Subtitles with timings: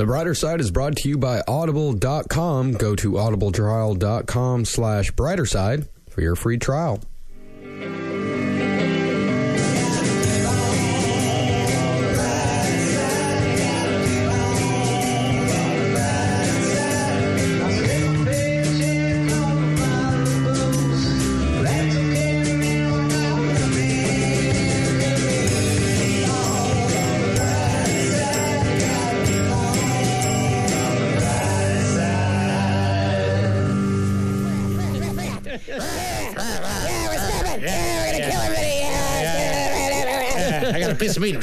[0.00, 2.72] The brighter side is brought to you by audible.com.
[2.72, 7.02] Go to audibletrial.com slash brighter side for your free trial.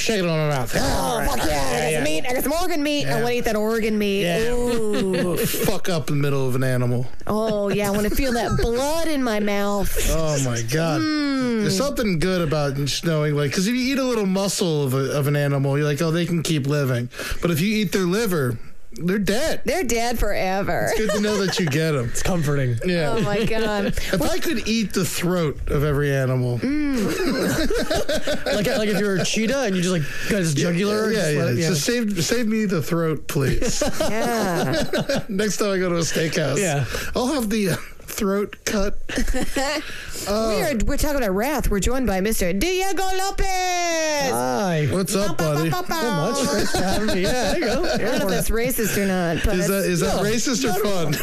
[0.08, 0.74] Shaking it mouth.
[0.76, 1.72] Oh, fuck yeah.
[1.74, 2.26] I got some meat.
[2.28, 3.06] I got some organ meat.
[3.06, 4.24] I want to eat that organ meat.
[4.24, 4.52] Yeah.
[4.54, 5.38] Ooh.
[5.46, 7.06] Fuck up in the middle of an animal.
[7.26, 7.88] Oh, yeah.
[7.88, 9.96] I want to feel that blood in my mouth.
[10.18, 11.02] Oh my god.
[11.02, 11.62] Hmm.
[11.62, 15.18] There's something good about knowing, like, because if you eat a little muscle of, a,
[15.18, 17.10] of an animal, you're like, oh, they can keep living.
[17.42, 18.58] But if you eat their liver,
[18.98, 19.62] they're dead.
[19.66, 20.90] They're dead forever.
[20.92, 22.08] It's good to know that you get them.
[22.10, 22.78] It's comforting.
[22.86, 23.16] Yeah.
[23.18, 23.88] Oh, my God.
[23.88, 29.62] If I could eat the throat of every animal, like, like if you're a cheetah
[29.64, 31.12] and you just like got his jugular.
[31.12, 33.82] yeah, just yeah, let it- just save save me the throat, please.
[34.00, 35.24] Yeah.
[35.30, 36.86] Next time I go to a steakhouse, Yeah.
[37.16, 37.76] I'll have the uh,
[38.18, 38.98] throat cut.
[40.28, 41.70] we're, we're talking about wrath.
[41.70, 42.58] We're joined by Mr.
[42.58, 44.32] Diego Lopez.
[44.32, 44.88] Hi.
[44.92, 45.70] What's up, buddy?
[45.70, 46.38] Not much.
[46.40, 47.22] Thanks for having me.
[47.22, 47.86] Yeah, there you go.
[47.94, 50.66] I don't know if that's racist or not, but Is that is that No, racist
[50.66, 51.14] or fun?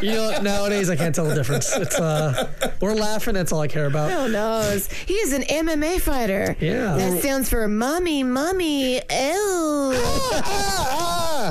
[0.00, 1.76] You know, nowadays I can't tell the difference.
[1.76, 2.48] It's uh,
[2.80, 3.34] we're laughing.
[3.34, 4.10] That's all I care about.
[4.12, 4.86] who knows?
[4.92, 6.56] He is an MMA fighter.
[6.60, 6.94] Yeah.
[6.96, 9.00] That stands for mommy, mommy, ew.
[9.10, 10.42] ah,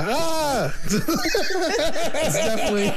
[0.09, 0.73] ah.
[0.85, 2.91] It's definitely.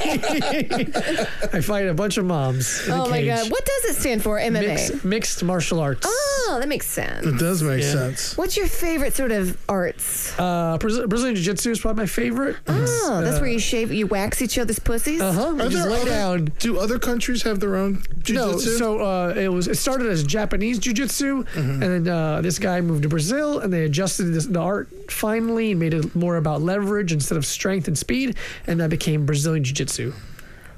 [1.52, 2.86] I fight a bunch of moms.
[2.86, 3.24] In Oh a my.
[3.24, 3.50] God.
[3.50, 4.60] What does it stand for, MMA?
[4.60, 6.06] Mixed, mixed martial arts.
[6.08, 7.26] Oh, that makes sense.
[7.26, 7.92] It does make Yeah.
[7.92, 8.36] sense.
[8.36, 10.38] What's your favorite sort of arts?
[10.38, 12.56] Uh, Brazil- Brazilian Jiu Jitsu is probably my favorite.
[12.68, 15.20] Oh, that's where you shave, you wax each other's pussies.
[15.20, 15.48] Uh huh.
[15.54, 16.44] Are Just there lay other- down.
[16.58, 18.70] Do other countries have their own No, jiu-jitsu?
[18.70, 19.68] No, so uh, it was.
[19.68, 23.84] It started as Japanese jujitsu, and then uh, this guy moved to Brazil, and they
[23.84, 27.96] adjusted this, the art finally and made it more about leverage instead of strength and
[27.98, 28.36] speed,
[28.66, 30.12] and that became Brazilian jiu-jitsu.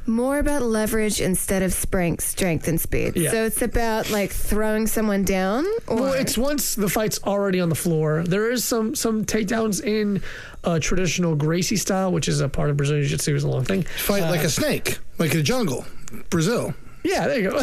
[0.07, 3.17] More about leverage instead of strength, strength and speed.
[3.17, 3.31] Yeah.
[3.31, 5.65] So it's about like throwing someone down.
[5.87, 8.23] Or Well, it's once the fight's already on the floor.
[8.23, 10.23] There is some some takedowns in
[10.63, 13.35] uh, traditional Gracie style, which is a part of Brazilian jiu-jitsu.
[13.35, 13.83] is a long thing.
[13.83, 15.85] Fight like a snake, like in a jungle.
[16.31, 16.75] Brazil.
[17.03, 17.57] Yeah, there you go.
[17.59, 17.63] no,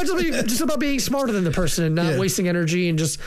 [0.00, 2.18] it's just, just about being smarter than the person and not Yeah.
[2.18, 3.18] wasting energy and just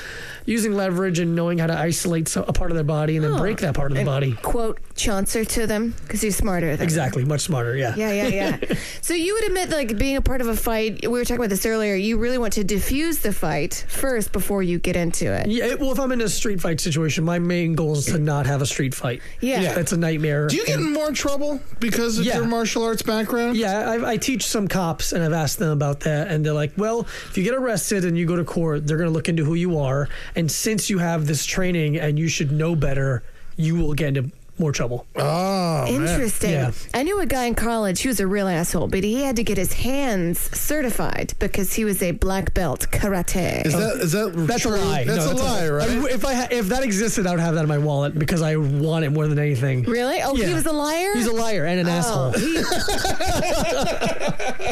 [0.47, 3.37] using leverage and knowing how to isolate a part of their body and then oh.
[3.37, 4.31] break that part of the body.
[4.41, 6.83] quote Chaucer to them because he's smarter than them.
[6.83, 7.75] Exactly, much smarter.
[7.75, 7.93] Yeah.
[7.95, 8.75] Yeah, yeah, yeah.
[9.01, 11.49] so you would admit, like, being a part of a fight, we were talking about
[11.49, 15.47] this earlier, you really want to diffuse the fight first before you get into it.
[15.47, 18.45] Yeah, well, if I'm in a street fight situation, my main goal is to not
[18.45, 19.21] have a street fight.
[19.41, 19.61] Yeah.
[19.61, 19.73] Yeah.
[19.73, 20.47] That's a nightmare.
[20.47, 22.37] Do you get in more trouble because of Yeah.
[22.37, 23.57] your martial arts background?
[23.57, 26.71] Yeah, I, I teach some cops, and I've asked them about that, and they're like,
[26.77, 29.43] "Well, if you get arrested and you go to court, they're going to look into
[29.43, 33.23] who you are, and since you have this training and you should know better,
[33.57, 35.93] you will get into more trouble." Oh, man.
[36.01, 36.49] Interesting.
[36.51, 36.71] Yeah.
[36.93, 39.43] I knew a guy in college, who was a real asshole, but he had to
[39.43, 43.63] get his hands certified because he was a black belt karate.
[43.65, 44.75] Is that is that That's true?
[44.75, 45.03] a lie.
[45.03, 45.89] That's No, a lie, right?
[45.89, 48.41] I- if I ha- if that existed, I would have that in my wallet because
[48.41, 49.83] I want it more than anything.
[49.83, 50.21] really?
[50.23, 51.11] Oh, he was a liar?
[51.13, 51.91] He's a liar and an oh.
[51.91, 52.31] asshole.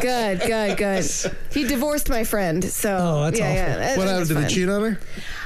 [0.01, 1.05] good, good, good.
[1.51, 3.55] He divorced my friend, so Oh, that's yeah, awful.
[3.55, 3.77] yeah.
[3.77, 4.27] that- what happened?
[4.29, 4.99] Did he cheat on her?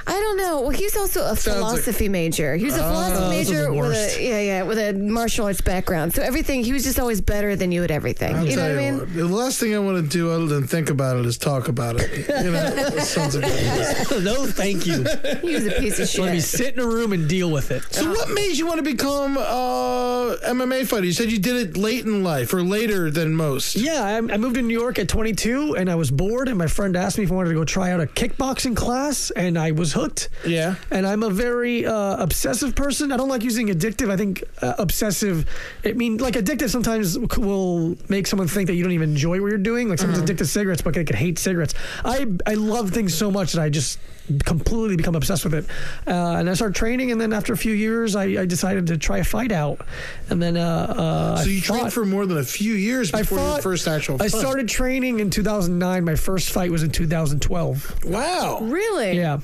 [0.10, 0.62] I don't know.
[0.62, 2.56] Well, he's also a like- philosophy major.
[2.56, 5.62] He was a philosophy those are major with a yeah, yeah, with a martial arts
[5.62, 6.14] background.
[6.14, 8.36] So everything he was just always better than you at everything.
[8.36, 9.00] I'll you know what I mean?
[9.00, 11.68] what, the last thing I want to do other than think about it is talk
[11.68, 12.28] about it.
[12.28, 13.36] You know, sons
[14.24, 15.04] no, thank you.
[15.42, 16.22] He was a piece of shit.
[16.22, 17.84] Let me sit in a room and deal with it.
[17.94, 21.06] So what made you want to become uh, MMA fighter?
[21.06, 23.76] You said you did it late in life or later than most.
[23.76, 26.48] Yeah, I, I moved to New York at 22, and I was bored.
[26.48, 29.32] And my friend asked me if I wanted to go try out a kickboxing class,
[29.32, 30.30] and I was hooked.
[30.46, 30.76] Yeah.
[30.92, 33.12] And I'm a very uh, obsessive person.
[33.12, 34.10] I don't like using addictive.
[34.10, 35.46] I think uh, obsessive.
[35.86, 39.48] I mean, like addictive sometimes will make someone think that you don't even enjoy what
[39.50, 39.90] you're doing.
[39.90, 41.74] Like someone's addicted to cigarettes, but they could hate cigarettes.
[42.06, 44.00] I I love things so much that I just
[44.46, 45.66] completely become obsessed with it.
[46.08, 48.98] Uh, and I started training, and then after a few years, I, I decided to
[48.98, 49.82] try a fight out.
[50.30, 50.62] And then uh,
[50.96, 53.58] uh, So I you trained fought- for more than a few years I before your
[53.62, 54.26] first actual Fight.
[54.26, 56.06] I started training in 2009.
[56.06, 58.06] My first fight was in 2012.
[58.06, 58.60] Wow.
[58.62, 59.14] Really?
[59.18, 59.40] Yeah.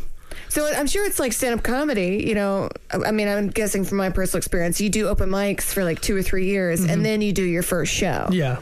[0.55, 2.23] So I'm sure it's like stand up comedy.
[2.25, 5.63] You know, I I mean, I'm guessing from my personal experience, you do open mics
[5.63, 8.27] for like two or three years, and then you do your first show.
[8.29, 8.33] Mm-hmm.
[8.33, 8.57] Yeah.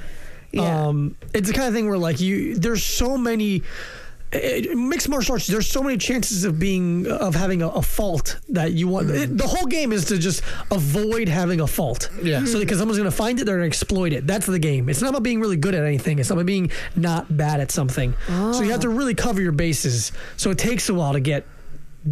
[0.52, 0.88] Yeah.
[0.88, 3.62] Um, it's the kind of thing where like you, there's so many.
[4.32, 5.46] eh, Mixed martial arts.
[5.48, 9.10] There's so many chances of being of having a, a fault that you want.
[9.12, 10.42] it- the whole game is to just
[10.72, 12.10] avoid having a fault.
[12.24, 12.46] Yeah.
[12.46, 14.26] So because someone's going to find it, they're going to exploit it.
[14.28, 14.90] That's the game.
[14.90, 16.18] It's not about being really good at anything.
[16.20, 18.14] It's about being not bad at something.
[18.28, 20.12] So you have to really cover your bases.
[20.38, 21.46] So it takes a while to get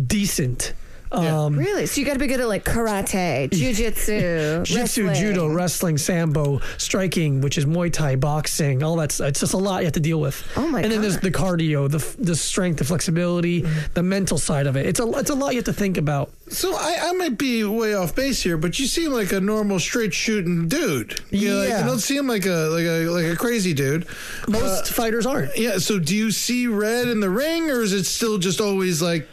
[0.07, 0.73] decent.
[1.13, 1.41] Yeah.
[1.41, 1.87] Um, Really?
[1.87, 7.41] So you got to be good at like karate, jujitsu, Jiu-jitsu, judo, wrestling, sambo, striking,
[7.41, 10.21] which is Muay Thai, boxing, all that's it's just a lot you have to deal
[10.21, 10.41] with.
[10.55, 10.85] Oh my god.
[10.85, 14.85] And then there's the cardio, the the strength, the flexibility, the mental side of it.
[14.85, 16.31] It's a it's a lot you have to think about.
[16.47, 19.79] So I, I might be way off base here, but you seem like a normal
[19.79, 21.19] straight shooting dude.
[21.29, 21.79] You know, like, Yeah.
[21.81, 24.07] you don't seem like a like a like a crazy dude.
[24.47, 25.57] Most fighters aren't.
[25.57, 25.77] Yeah.
[25.79, 29.27] So do you see red in the ring, or is it still just always like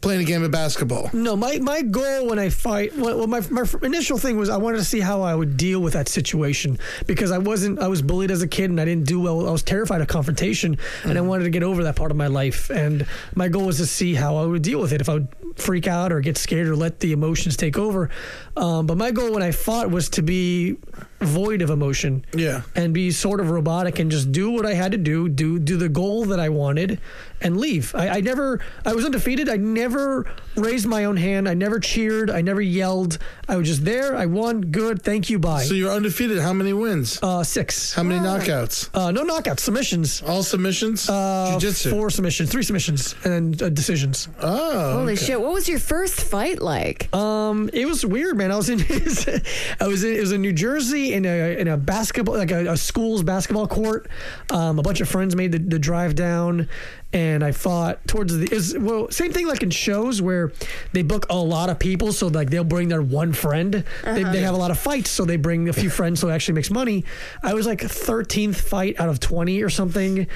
[0.00, 1.10] playing a game of basketball?
[1.12, 4.78] No, my, my goal when I fight, well, my, my initial thing was I wanted
[4.78, 8.30] to see how I would deal with that situation because I wasn't, I was bullied
[8.30, 9.48] as a kid and I didn't do well.
[9.48, 11.26] I was terrified of confrontation and I mm.
[11.26, 12.70] wanted to get over that part of my life.
[12.70, 15.28] And my goal was to see how I would deal with it if I would
[15.56, 18.10] freak out or get scared or let the emotions take over.
[18.56, 20.76] Um, but my goal when I fought was to be
[21.20, 22.62] void of emotion Yeah.
[22.76, 25.76] and be sort of robotic and just do what I had to do, do do
[25.76, 27.00] the goal that I wanted,
[27.40, 27.94] and leave.
[27.94, 29.48] I, I never, I was undefeated.
[29.48, 31.48] I never raised my own hand.
[31.48, 32.30] I never cheered.
[32.30, 33.18] I never yelled.
[33.48, 34.14] I was just there.
[34.16, 34.60] I won.
[34.60, 35.02] Good.
[35.02, 35.38] Thank you.
[35.38, 35.62] Bye.
[35.64, 36.38] So you're undefeated.
[36.40, 37.18] How many wins?
[37.22, 37.92] uh, six.
[37.94, 38.88] How many knockouts?
[38.94, 39.60] Uh, no knockouts.
[39.60, 40.22] Submissions.
[40.22, 41.08] All submissions?
[41.08, 41.90] Uh, Jiu-jitsu?
[41.90, 42.50] Four submissions.
[42.52, 44.28] Three submissions and uh, decisions.
[44.40, 44.98] Oh.
[44.98, 45.40] Holy shit!
[45.40, 47.14] What was your first fight like?
[47.14, 48.43] Um, it was weird, man.
[48.52, 48.80] I was in,
[49.80, 52.72] I was in, it was in New Jersey in a in a basketball like a,
[52.72, 54.08] a school's basketball court.
[54.50, 56.68] Um, a bunch of friends made the, the drive down,
[57.12, 60.52] and I fought towards the is well same thing like in shows where
[60.92, 63.84] they book a lot of people, so like they'll bring their one friend.
[64.04, 66.32] They, they have a lot of fights, so they bring a few friends, so it
[66.32, 67.04] actually makes money.
[67.42, 70.26] I was like 13th fight out of 20 or something,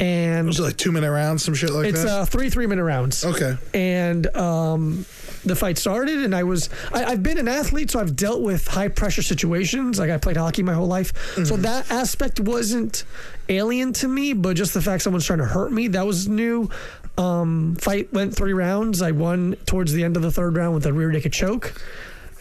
[0.00, 2.06] and Was it like two minute rounds, some shit like it's that?
[2.06, 3.24] It's uh, three three minute rounds.
[3.24, 3.56] Okay.
[3.74, 5.04] And um,
[5.44, 8.68] the fight started, and I was I, I've been an athlete, so I've dealt with
[8.68, 9.98] high pressure situations.
[9.98, 11.12] Like I played hockey my whole life,
[11.46, 13.04] so that aspect wasn't
[13.48, 14.32] alien to me.
[14.32, 16.70] But just the fact someone's trying to hurt me that was new.
[17.18, 19.02] Um, fight went three rounds.
[19.02, 21.80] I won towards the end of the third round with a rear naked choke.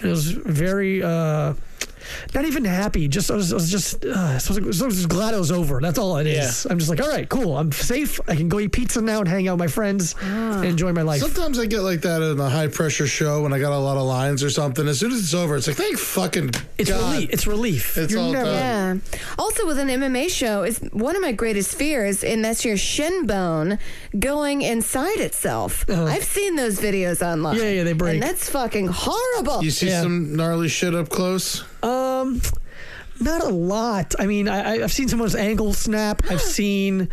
[0.02, 1.04] It was very.
[1.04, 1.54] Uh,
[2.34, 3.08] not even happy.
[3.08, 5.40] Just I was, I was just uh, so I was, I was just glad it
[5.40, 5.80] was over.
[5.82, 6.66] That's all it is.
[6.70, 7.58] I'm just like, all right, cool.
[7.58, 8.20] I'm safe.
[8.28, 11.02] I can go eat pizza now and hang out with my friends and enjoy my
[11.02, 11.22] life.
[11.22, 13.98] Sometimes I get like that in a high pressure show when I got a lot
[13.98, 14.88] of lines or something.
[14.88, 17.14] As soon as it's over, it's like, thank fucking It's God.
[17.14, 17.30] relief.
[17.32, 17.98] It's relief.
[17.98, 18.46] It's You're all never.
[18.46, 19.02] done.
[19.14, 19.20] Yeah.
[19.38, 23.26] Also, with an MMA show, is one of my greatest fears, and that's your shin
[23.26, 23.78] bone
[24.18, 25.86] going inside itself.
[25.90, 27.56] I've seen those videos online.
[27.56, 27.66] Uh-huh.
[27.66, 28.16] Yeah, yeah, they break.
[28.16, 29.64] And that's fucking horrible.
[29.64, 30.02] You see Yeah.
[30.02, 31.64] some gnarly shit up close?
[31.84, 32.42] Um,
[33.20, 34.16] not a lot.
[34.20, 36.22] I mean, I, I've seen someone's ankle snap.
[36.30, 37.10] I've seen.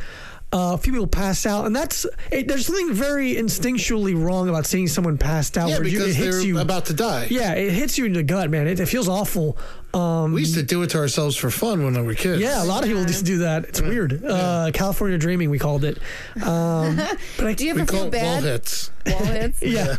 [0.52, 4.64] Uh, a few people pass out, and that's it, there's something very instinctually wrong about
[4.64, 5.68] seeing someone passed out.
[5.68, 6.58] Yeah, where you- because it hits they're you.
[6.60, 7.26] about to die.
[7.30, 8.68] yeah, it hits you in the gut, man.
[8.68, 9.58] It, it feels awful.
[9.94, 12.40] Um, We used to do it to ourselves for fun when we were kids.
[12.42, 13.64] yeah, a lot of people used to do that.
[13.64, 14.22] It's weird.
[14.24, 15.98] Uh, California dreaming, we called it.
[16.42, 16.96] Um,
[17.38, 18.42] but I, Do you We ever call feel it wall bad?
[18.42, 18.90] hits.
[19.06, 19.62] Wall hits?
[19.62, 19.96] yeah.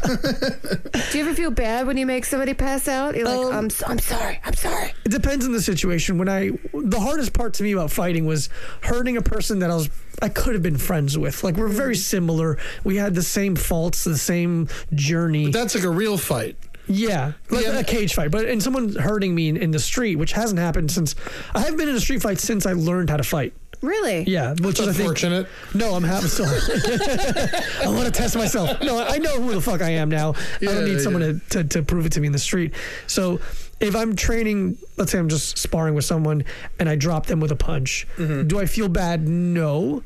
[1.11, 3.15] Do you ever feel bad when you make somebody pass out?
[3.15, 4.39] You're like, Um, I'm, so, I'm sorry.
[4.43, 4.93] I'm sorry.
[5.05, 6.17] It depends on the situation.
[6.17, 8.49] When I, the hardest part to me about fighting was
[8.81, 9.89] hurting a person that I was,
[10.21, 11.43] I could have been friends with.
[11.43, 12.57] Like we're very similar.
[12.83, 15.45] We had the same faults, the same journey.
[15.45, 16.57] But That's like a real fight.
[16.87, 17.79] Yeah, like Yeah.
[17.79, 18.31] a cage fight.
[18.31, 21.15] But and someone hurting me in, in the street, which hasn't happened since
[21.53, 23.53] I haven't been in a street fight since I learned how to fight.
[23.81, 24.23] Really?
[24.23, 24.99] Yeah, which is I think.
[25.09, 25.47] Unfortunate.
[25.75, 26.27] No, I'm happy.
[26.27, 28.81] Still, I want to test myself.
[28.81, 30.33] No, I know who the fuck I am now.
[30.61, 31.33] I don't need someone yeah.
[31.49, 32.73] to, to, to prove it to me in the street.
[33.05, 33.39] So
[33.79, 36.43] if I'm training, let's say I'm just sparring with someone
[36.79, 38.47] and I drop them with a punch, Mm-hmm.
[38.47, 39.27] do I feel bad?
[39.27, 40.01] No,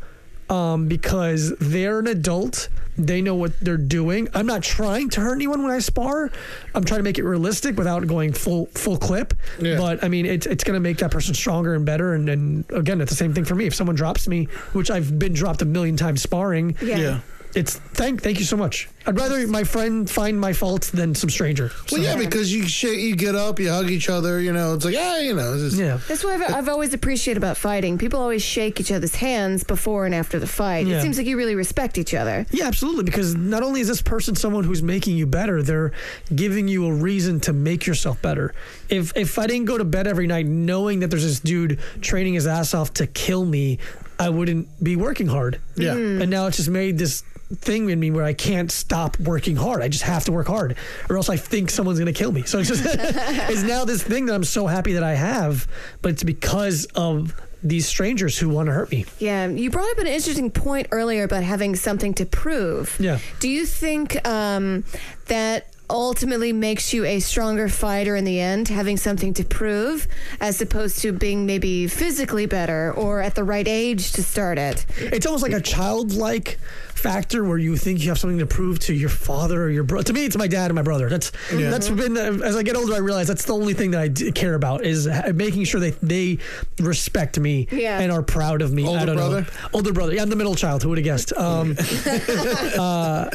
[0.50, 2.68] um, because they're an adult.
[2.98, 4.28] They know what they're doing.
[4.34, 6.30] I'm not trying to hurt anyone when I spar.
[6.76, 9.34] I'm trying to make it realistic without going full full clip.
[9.60, 9.78] Yeah.
[9.78, 12.14] But I mean, it's it's going to make that person stronger and better.
[12.14, 13.66] And, and again, it's the same thing for me.
[13.66, 16.98] If someone drops me, which I've been dropped a million times sparring, Yeah.
[16.98, 17.20] Yeah.
[17.56, 18.90] It's thank thank you so much.
[19.06, 21.70] I'd rather my friend find my faults than some stranger.
[21.88, 24.40] So, Well, yeah, because you shit, you get up, you hug each other.
[24.40, 26.00] You know, it's like, yeah, you know, it's just, yeah.
[26.08, 27.98] That's what I've, I've always appreciated about fighting.
[27.98, 30.86] People always shake each other's hands before and after the fight.
[30.86, 30.98] Yeah.
[30.98, 32.46] It seems like you really respect each other.
[32.52, 33.06] Yeah, absolutely.
[33.06, 35.94] Because not only is this person someone who's making you better, they're
[36.36, 38.54] giving you a reason to make yourself better.
[38.88, 42.36] If if I didn't go to bed every night knowing that there's this dude training
[42.36, 43.80] his ass off to kill me,
[44.20, 45.60] I wouldn't be working hard.
[45.76, 45.96] Yeah.
[45.96, 46.22] Mm-hmm.
[46.22, 47.24] And now it's just made this
[47.56, 49.82] thing in me where I can't stop working hard.
[49.82, 50.78] I just have to work hard,
[51.10, 52.44] or else I think someone's gonna kill me.
[52.44, 55.68] So it's just it's now this thing that I'm so happy that I have,
[56.02, 59.06] but it's because of these strangers who want to hurt me.
[59.20, 62.98] Yeah, you brought up an interesting point earlier about having something to prove.
[63.00, 63.20] Yeah.
[63.40, 64.84] Do you think um,
[65.28, 70.08] that ultimately makes you a stronger fighter in the end, having something to prove,
[70.40, 74.86] as opposed to being maybe physically better or at the right age to start it?
[74.98, 76.58] It's almost like a childlike
[76.96, 80.04] factor where you think you have something to prove to your father or your brother.
[80.06, 81.10] To me, it's my dad and my brother.
[81.10, 84.08] That's that's been as I get older, I realize that's the only thing that I
[84.08, 86.38] d- care about is making sure that they
[86.80, 88.00] respect me Yeah.
[88.00, 88.86] and are proud of me.
[88.86, 89.42] Older I don't brother?
[89.42, 89.48] know.
[89.74, 90.14] Older brother.
[90.14, 90.84] Yeah, I'm the middle child.
[90.84, 91.34] Who would have guessed?
[91.34, 91.76] Um,
[92.78, 93.30] uh,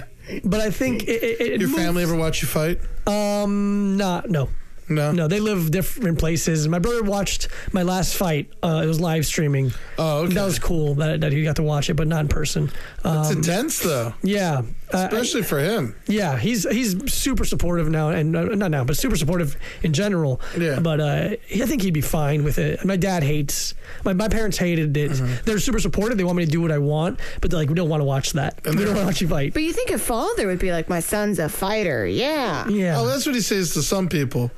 [0.45, 2.78] but I think it, it, it Your family ever watch you fight?
[3.06, 4.49] Um, not no.
[4.88, 5.11] No.
[5.11, 6.68] No, they live different places.
[6.68, 8.52] My brother watched my last fight.
[8.62, 9.73] Uh, it was live streaming.
[9.99, 10.35] Oh, okay.
[10.35, 12.71] That was cool that, that he got to watch it, but not in person.
[12.99, 14.62] It's Um, intense though, yeah,
[14.93, 15.95] uh, especially for him.
[16.07, 20.40] yeah, he's he's super supportive now, and uh, not now, but super supportive in general.
[20.57, 20.78] Yeah.
[20.81, 22.85] But uh, I think he'd be fine with it.
[22.85, 23.75] My dad hates.
[24.05, 25.11] My, my parents hated it.
[25.12, 25.45] Mm-hmm.
[25.45, 26.19] They're super supportive.
[26.19, 28.05] They want me to do what I want, but they're like, we don't want to
[28.05, 28.61] watch that.
[28.64, 29.55] we don't want to watch you fight.
[29.55, 32.07] But you think a father would be like, my son's a fighter.
[32.07, 32.69] Yeah.
[32.69, 32.99] yeah.
[32.99, 34.50] Oh, that's what he says to some people.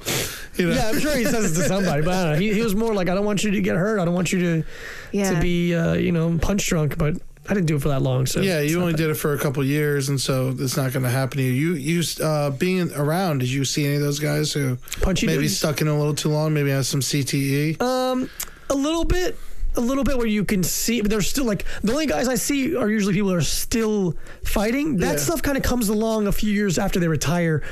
[0.56, 2.38] You know, yeah, I'm sure he says it to somebody, but I don't know.
[2.38, 4.00] He, he was more like, I don't want you to get hurt.
[4.00, 4.64] I don't want you to
[5.12, 5.30] Yeah.
[5.34, 6.98] to be, uh, you know, punch drunk.
[6.98, 7.16] But
[7.50, 8.26] I didn't do it for that long.
[8.26, 11.02] So Yeah, you only did it for a couple years, and so it's not going
[11.04, 11.52] to happen to you.
[11.52, 15.42] You, you, uh, being around, did you see any of those guys who Punchy maybe
[15.42, 15.56] dudes?
[15.56, 17.80] stuck in a little too long, maybe has some CTE?
[17.80, 18.28] Um,
[18.68, 19.38] a little bit,
[19.76, 22.34] a little bit where you can see, but there's still like the only guys I
[22.34, 24.14] see are usually people that are still
[24.44, 24.98] fighting.
[24.98, 25.16] That Yeah.
[25.16, 27.62] stuff kind of comes along a few years after they retire.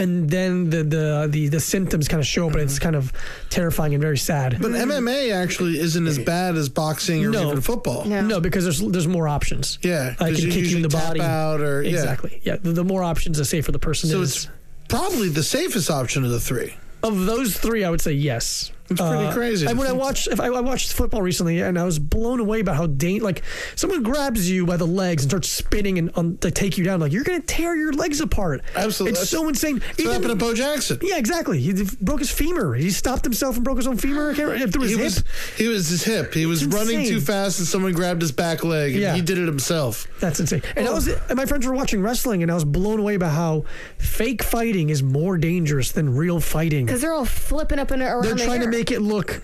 [0.00, 3.12] And then the the the, the symptoms kind of show up, and it's kind of
[3.50, 4.56] terrifying and very sad.
[4.60, 7.48] but MMA actually isn't as bad as boxing or No.
[7.48, 8.04] even football.
[8.06, 8.22] No.
[8.22, 9.78] no, because there's there's more options.
[9.82, 11.20] Yeah, I 'cause can you kick you in the usually tap body.
[11.20, 11.90] out or- yeah.
[11.90, 12.40] exactly.
[12.42, 14.30] Yeah, the, the more options, the safer the person So is.
[14.36, 14.48] it's
[14.88, 16.74] probably the safest option of the three.
[17.02, 18.72] Of those three, I would say yes.
[18.90, 21.60] Uh, It's pretty crazy And when I think- watched, if I, I watched football recently,
[21.60, 23.42] and I was blown away by how dang, like
[23.76, 26.98] someone grabs you by the legs and starts spinning and um, to take you down,
[27.00, 28.62] like you're gonna tear your legs apart.
[28.74, 29.20] Absolutely.
[29.20, 29.78] it's so insane.
[29.78, 30.98] That's what happened to Bo Jackson.
[31.02, 31.60] yeah, exactly.
[31.60, 32.74] He broke his femur.
[32.74, 34.30] He stopped himself and broke his own femur.
[34.32, 35.04] I can't remember, through his He hip.
[35.04, 35.24] was,
[35.56, 36.34] he was his hip.
[36.34, 37.14] He was It's running insane.
[37.14, 39.14] too fast, and someone grabbed his back leg, and Yeah.
[39.14, 40.08] he did it himself.
[40.20, 40.62] That's insane.
[40.76, 40.90] And Oh.
[40.90, 43.64] I was, and my friends were watching wrestling, and I was blown away by how
[43.98, 46.86] fake fighting is more dangerous than real fighting.
[46.86, 48.70] Because they're all flipping up and around They're the trying to air.
[48.80, 49.42] Make it look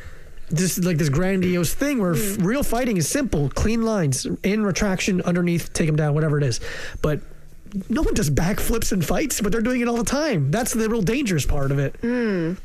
[0.48, 5.20] this like this grandiose thing where f- real fighting is simple, clean lines, in retraction,
[5.22, 6.58] underneath, take them down, whatever it is.
[7.02, 7.20] But
[7.90, 10.50] no one does backflips and fights, but they're doing it all the time.
[10.50, 12.00] That's the real dangerous part of it.
[12.00, 12.56] Mm.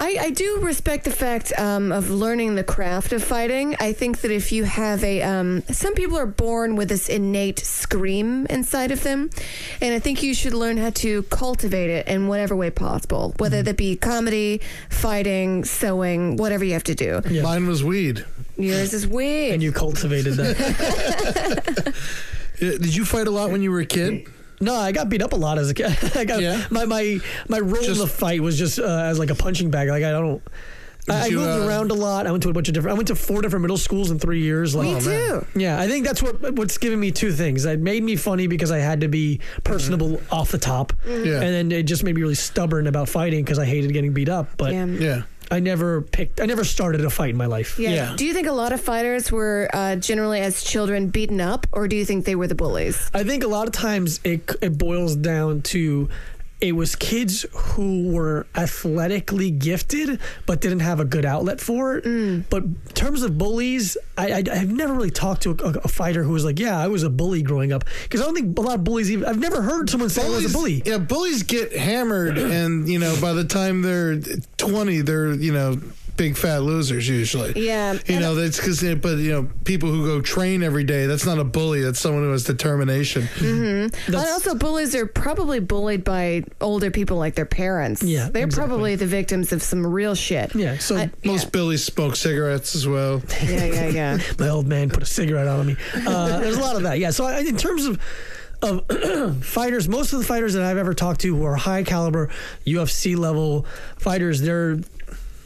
[0.00, 3.76] I, I do respect the fact um, of learning the craft of fighting.
[3.78, 7.58] I think that if you have a, um, some people are born with this innate
[7.58, 9.28] scream inside of them,
[9.82, 13.62] and I think you should learn how to cultivate it in whatever way possible, whether
[13.62, 17.20] that be comedy, fighting, sewing, whatever you have to do.
[17.42, 18.24] Mine was weed.
[18.56, 19.50] Yours is weed.
[19.52, 21.94] And you cultivated that.
[22.58, 24.26] Did you fight a lot when you were a kid?
[24.60, 25.86] No, I got beat up a lot as a kid.
[26.16, 26.64] I got Yeah?
[26.70, 29.88] my my my role in the fight was just uh, as like a punching bag.
[29.88, 30.42] Like I don't.
[31.08, 32.26] I, I moved uh, around a lot.
[32.26, 32.94] I went to a bunch of different.
[32.94, 34.74] I went to four different middle schools in three years.
[34.74, 35.44] Like, Me too.
[35.56, 37.64] Yeah, I think that's what what's given me two things.
[37.64, 41.16] It made me funny because I had to be personable off the top, Yeah.
[41.40, 44.28] and then it just made me really stubborn about fighting because I hated getting beat
[44.28, 44.50] up.
[44.58, 44.84] But Yeah.
[44.84, 45.22] Yeah.
[45.50, 46.40] I never picked.
[46.40, 47.78] I never started a fight in my life.
[47.78, 47.90] Yeah.
[47.90, 48.14] Yeah.
[48.16, 51.88] Do you think a lot of fighters were uh, generally as children beaten up, or
[51.88, 53.10] do you think they were the bullies?
[53.12, 56.08] I think a lot of times it it boils down to
[56.60, 62.04] it was kids who were athletically gifted but didn't have a good outlet for it.
[62.04, 62.44] Mm.
[62.50, 66.22] But in terms of bullies, I, I, I've never really talked to a, a fighter
[66.22, 68.62] who was like, "Yeah, I was a bully growing up," because I don't think a
[68.62, 69.10] lot of bullies.
[69.10, 70.82] Even, I've never heard someone say I was a bully.
[70.84, 74.20] Yeah, bullies get hammered, and you know, by the time they're
[74.56, 75.80] twenty, they're you know
[76.20, 77.64] big fat losers usually.
[77.64, 81.24] Yeah, you know that's because, but you know, people who go train every day, that's
[81.24, 81.80] not a bully.
[81.80, 83.26] That's someone who has determination.
[83.40, 88.02] And also, bullies are probably bullied by older people like their parents.
[88.02, 88.68] Yeah, They're exactly.
[88.68, 90.54] probably the victims of some real shit.
[90.54, 93.22] Yeah, so I- Most Billies smoke cigarettes as well.
[93.42, 94.18] yeah, yeah, yeah.
[94.38, 95.76] my old man put a cigarette on me.
[95.94, 96.98] Uh, there's a lot of that.
[96.98, 97.12] Yeah.
[97.12, 97.98] So I, in terms of
[98.62, 98.84] of
[99.44, 102.28] fighters, most of the fighters that I've ever talked to who are high caliber
[102.66, 103.64] UFC level
[103.96, 104.78] fighters, they're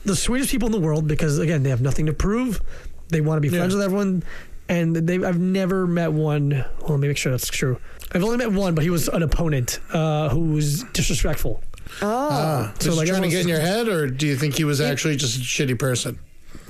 [0.05, 2.61] the sweetest people in the world because again they have nothing to prove.
[3.09, 3.79] They want to be friends Yeah.
[3.79, 4.23] with everyone,
[4.69, 6.51] and they I've never met one.
[6.51, 7.79] Well, let me make sure that's true.
[8.13, 11.63] I've only met one, but he was an opponent uh, who was disrespectful.
[12.01, 14.55] Ah, So, so like, like trying to get in your head, or do you think
[14.57, 16.19] he was actually just a shitty person?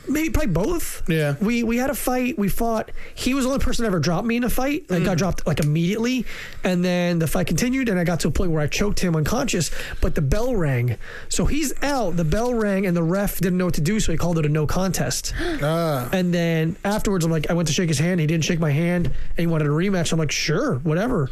[0.08, 1.02] Maybe probably both.
[1.08, 1.36] Yeah.
[1.40, 2.38] We we had a fight.
[2.38, 2.90] We fought.
[3.14, 4.84] He was the only person that ever dropped me in a fight.
[4.90, 6.26] I got dropped like immediately,
[6.62, 9.16] and then the fight continued, and I got to a point where I choked him
[9.16, 9.70] unconscious.
[10.00, 10.96] But the bell rang,
[11.28, 12.16] so he's out.
[12.16, 14.46] The bell rang, and the ref didn't know what to do, so he called it
[14.46, 15.32] a no contest.
[15.62, 18.20] Ah, And then afterwards, I'm like, I went to shake his hand.
[18.20, 20.12] He didn't shake my hand, and he wanted a rematch.
[20.12, 21.30] I'm like, sure, whatever.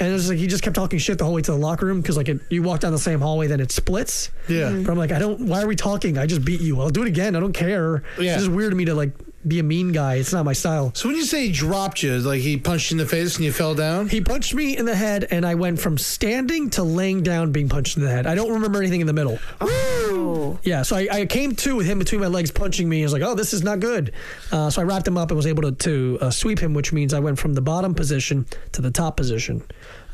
[0.00, 1.84] And it was like he just kept talking shit the whole way to the locker
[1.86, 4.30] room because like it, you walk down the same hallway, then it splits.
[4.48, 4.70] Yeah.
[4.70, 5.40] But I'm like, I don't.
[5.40, 6.16] Why are we talking?
[6.16, 6.80] I just beat you.
[6.80, 7.36] I'll do it again.
[7.36, 8.02] I don't care.
[8.18, 8.34] Yeah.
[8.34, 9.12] It's just weird to me to like
[9.46, 10.16] be a mean guy.
[10.16, 10.92] It's not my style.
[10.94, 13.44] so when you say he dropped you, like he punched you in the face and
[13.44, 14.08] you fell down?
[14.08, 17.68] He punched me in the head, and I went from standing to laying down, being
[17.68, 18.26] punched in the head.
[18.26, 19.38] I don't remember anything in the middle.
[19.60, 20.58] Oh.
[20.62, 23.00] Yeah, so I, I came to with him between my legs punching me.
[23.00, 24.12] I was like, oh, this is not good.
[24.52, 26.92] Uh, so I wrapped him up and was able to, to uh, sweep him, which
[26.92, 29.62] means I went from the bottom position to the top position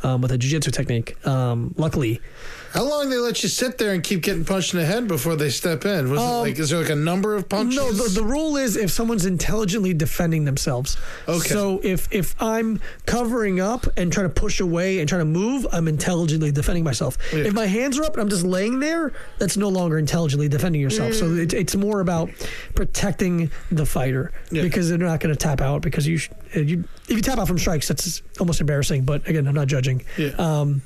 [0.03, 1.27] um, with a jiu-jitsu technique.
[1.27, 2.21] Um, luckily,
[2.77, 5.35] How long they let you sit there and keep getting punched in the head before
[5.35, 6.11] they step in?
[6.11, 7.79] Was it like is there like a number of punches?
[7.79, 10.99] Um, No, the, the rule is if someone's intelligently defending themselves.
[11.27, 11.49] Okay.
[11.49, 15.67] So if if I'm covering up and trying to push away and trying to move,
[15.73, 17.17] I'm intelligently defending myself.
[17.33, 17.45] Yeah.
[17.45, 20.83] If my hands are up and I'm just laying there, that's no longer intelligently defending
[20.83, 21.15] yourself.
[21.15, 22.29] So it, it's more about
[22.75, 24.61] protecting the fighter Yeah.
[24.61, 26.21] because they're not going to tap out because you,
[26.55, 29.05] uh, you if you tap out from strikes, that's almost embarrassing.
[29.07, 30.05] But again, I'm not judging.
[30.19, 30.33] Yeah.
[30.37, 30.83] Um,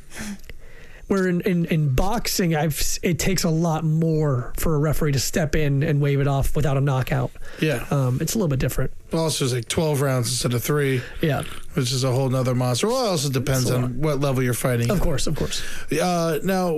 [1.10, 5.18] where in, in, in boxing, I've it takes a lot more for a referee to
[5.18, 7.32] step in and wave it off without a knockout.
[7.60, 7.84] Yeah.
[7.90, 8.92] Um, it's a little bit different.
[9.12, 11.42] also, it's like 12 rounds instead of three, Yeah,
[11.74, 12.86] which is a whole nother monster.
[12.86, 13.84] Well, it also depends It's a lot.
[13.86, 14.88] on what level you're fighting.
[14.88, 15.62] of course, of course.
[15.90, 16.74] Uh, now,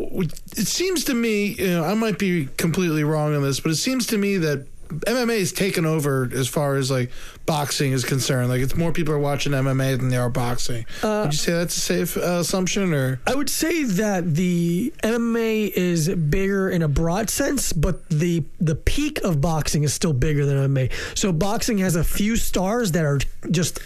[0.57, 3.77] it seems to me, you know, I might be completely wrong on this, but it
[3.77, 4.67] seems to me that
[5.01, 7.11] MMA has taken over as far as like
[7.47, 8.49] boxing is concerned.
[8.49, 10.87] Like, it's more people are watching MMA than they are boxing.
[11.03, 14.93] Uh, Would you say that's a safe uh, assumption, or I would say that the
[15.03, 20.13] MMA is bigger in a broad sense, but the the peak of boxing is still
[20.13, 20.93] bigger than MMA.
[21.19, 23.19] So boxing has a few stars that are
[23.51, 23.81] just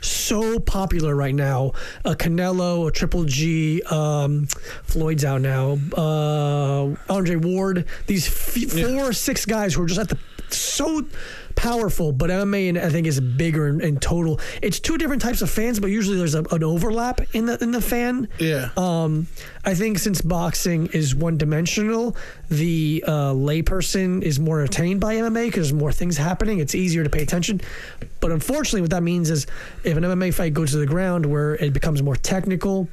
[0.00, 1.72] so popular right now.
[2.04, 4.46] A Canelo, a Triple G, um,
[4.84, 5.78] Floyd's out now.
[5.96, 7.86] Uh, Andre Ward.
[8.06, 10.18] These f- four or six guys who are just at the
[10.56, 11.06] so
[11.54, 14.40] powerful, but MMA I think is bigger in, in total.
[14.62, 17.72] It's two different types of fans, but usually there's a, an overlap in the in
[17.72, 18.28] the fan.
[18.38, 18.70] yeah?
[18.76, 19.26] Um,
[19.64, 22.16] I think since boxing is one dimensional,
[22.50, 26.58] the uh, layperson is more entertained by MMA because there's more things happening.
[26.58, 27.60] It's easier to pay attention.
[28.20, 29.46] But unfortunately, what that means is
[29.84, 32.88] if an MMA fight goes to the ground where it becomes more technical,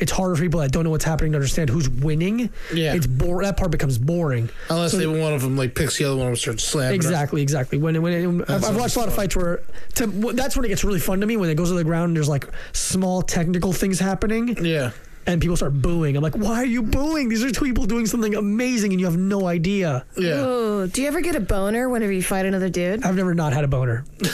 [0.00, 2.50] it's harder for people that don't know what's happening to understand who's winning.
[2.74, 2.94] Yeah.
[2.94, 4.48] it's bor- that part becomes boring.
[4.68, 6.94] Unless they one of them like picks the other one and starts slamming.
[6.94, 7.78] Exactly, exactly.
[7.78, 9.62] When when I've, I've watched a lot of fights where
[9.96, 12.08] to, that's when it gets really fun to me when it goes to the ground.
[12.10, 14.90] and There's like small technical things happening, Yeah.
[15.26, 16.16] And people start booing.
[16.16, 17.28] I'm like, why are you booing?
[17.28, 20.04] These are two people doing something amazing, and you have no idea.
[20.16, 20.44] Yeah.
[20.44, 23.04] Ooh, do you ever get a boner whenever you fight another dude?
[23.04, 24.04] I've never not had a boner.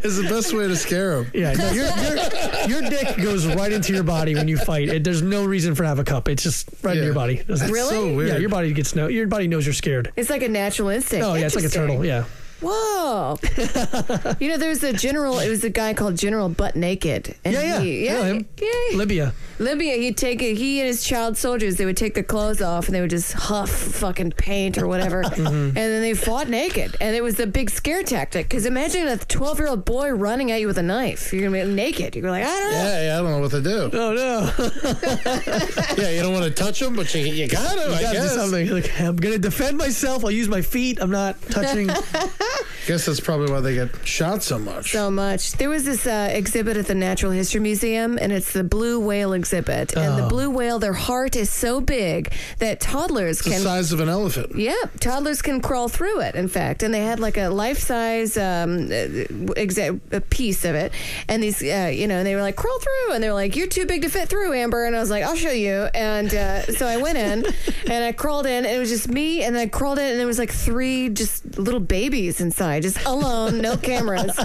[0.00, 1.30] It's the best way to scare them.
[1.34, 4.88] Yeah, no, your, your, your dick goes right into your body when you fight.
[4.88, 6.28] It, there's no reason for to have a cup.
[6.28, 7.42] It's just right in your body.
[7.42, 7.90] Doesn't- Really?
[7.90, 8.28] So weird.
[8.28, 9.08] Yeah, your body gets no.
[9.08, 10.12] Your body knows you're scared.
[10.16, 11.24] It's like a natural instinct.
[11.26, 12.04] Oh yeah, it's like a turtle.
[12.04, 12.24] Yeah.
[12.60, 13.38] Whoa.
[14.40, 17.36] you know, there was a general, it was a guy called General Butt Naked.
[17.44, 17.80] And Yeah, yeah.
[17.80, 18.26] He, I know yeah.
[18.32, 18.48] him.
[18.60, 18.96] yeah.
[18.96, 19.32] Libya.
[19.60, 22.86] Libya, he'd take it, he and his child soldiers, they would take their clothes off
[22.86, 25.22] and they would just huff fucking paint or whatever.
[25.24, 25.48] Mm-hmm.
[25.68, 26.96] And then they fought naked.
[27.00, 30.50] And it was a big scare tactic because imagine a 12 year old boy running
[30.52, 31.32] at you with a knife.
[31.32, 32.14] You're going to be naked.
[32.16, 32.78] You're like, I don't know.
[32.78, 33.90] Yeah, yeah, I don't know what to do.
[33.92, 34.50] Oh no.
[35.98, 38.22] Yeah, you don't want to touch them, but you, you got to, I gotta do
[38.22, 38.34] guess.
[38.34, 38.68] something.
[38.70, 40.24] Like I'm gonna defend myself.
[40.24, 40.98] I'll use my feet.
[41.00, 41.88] I'm not touching.
[42.86, 44.92] guess that's probably why they get shot so much.
[44.92, 45.52] so much.
[45.52, 49.32] There was this uh, exhibit at the Natural History Museum, and it's the blue whale
[49.32, 49.96] exhibit.
[49.96, 53.58] And the blue whale, their heart is so big that toddlers the can.
[53.58, 54.56] The size of an elephant.
[54.56, 56.34] Yeah, toddlers can crawl through it.
[56.34, 60.92] In fact, and they had like a life size um, exa- a piece of it,
[61.28, 63.56] and these, uh, you know, and they were like crawl through, and they were like,
[63.56, 66.32] "You're too big to fit through, Amber." And I was like, "I'll show you." And
[66.34, 67.44] uh, so I went in,
[67.90, 70.26] and I crawled in, and it was just me, and I crawled in, and there
[70.26, 74.36] was like three just little babies inside, just alone, no cameras,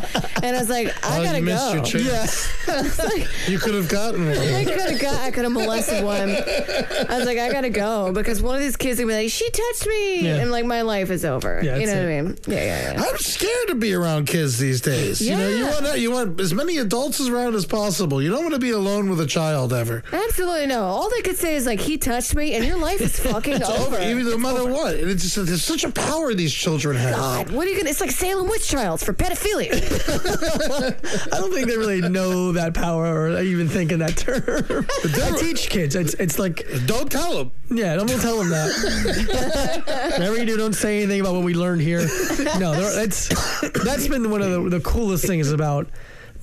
[0.41, 2.49] and I was like, "I Oh, gotta you missed go." your chance.
[3.47, 4.65] you could have gotten I one.
[4.65, 6.29] could have got, I could have molested one.
[6.31, 9.49] I was like, I gotta go because one of these kids would be like, she
[9.49, 10.37] touched me, Yeah.
[10.37, 11.61] and like my life is over.
[11.63, 12.37] Yeah, you know that's what I mean?
[12.47, 13.03] Yeah, yeah, yeah.
[13.03, 15.21] I'm scared to be around kids these days.
[15.21, 18.21] You know, you want you want as many adults around as possible.
[18.21, 20.03] You don't want to be alone with a child ever.
[20.11, 20.83] Absolutely no.
[20.83, 23.95] All they could say is like, he touched me, and your life is fucking over.
[23.97, 24.95] over, even no matter what.
[24.95, 27.02] It's just there's such a power these children have.
[27.11, 27.89] God, what are you gonna?
[27.89, 29.73] It's like Salem witch trials for pedophilia.
[31.33, 34.85] I don't think they really know that power or even think in that term.
[35.23, 35.95] I teach kids.
[35.95, 37.51] It's it's like Don't tell them.
[37.69, 40.11] yeah, don't tell them that.
[40.17, 42.01] Whatever you do, don't say anything about what we learned here.
[42.59, 43.29] No, there- that's
[43.83, 45.89] that's been one of the, the coolest things about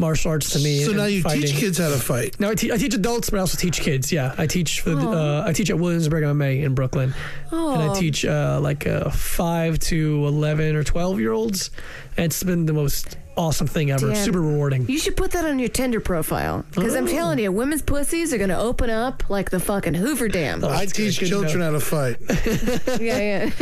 [0.00, 0.82] martial arts to me.
[0.82, 1.42] So now you fighting.
[1.42, 2.40] teach kids how to fight.
[2.40, 4.10] No, I, te- I teach adults, but I also teach kids.
[4.10, 7.14] Yeah, I teach for uh, I teach at Williamsburg MMA in Brooklyn,
[7.50, 11.70] and I teach uh, like uh, five to eleven or twelve year olds.
[12.16, 14.08] And it's been the most awesome thing ever.
[14.12, 14.86] Dan, Super rewarding.
[14.88, 16.98] You should put that on your Tinder profile because Oh.
[16.98, 20.62] I'm telling you, women's pussies are gonna open up like the fucking Hoover Dam.
[20.64, 21.64] Oh, I teach good to children know.
[21.66, 22.16] how to fight.
[23.00, 23.50] yeah, yeah.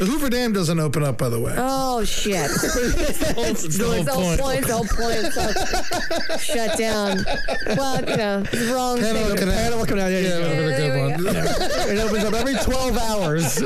[0.00, 1.54] The Hoover Dam doesn't open up, by the way.
[1.58, 2.32] Oh shit.
[2.50, 4.40] That's the whole It's all point.
[4.40, 7.18] points, all points, all shut down.
[7.76, 9.36] Well, you know, it's wrong Panama thing.
[9.36, 9.54] Canal.
[9.54, 11.96] Panama Canal, yeah, Yeah, yeah, that would've been a good one.
[11.96, 13.62] It opens up every twelve hours.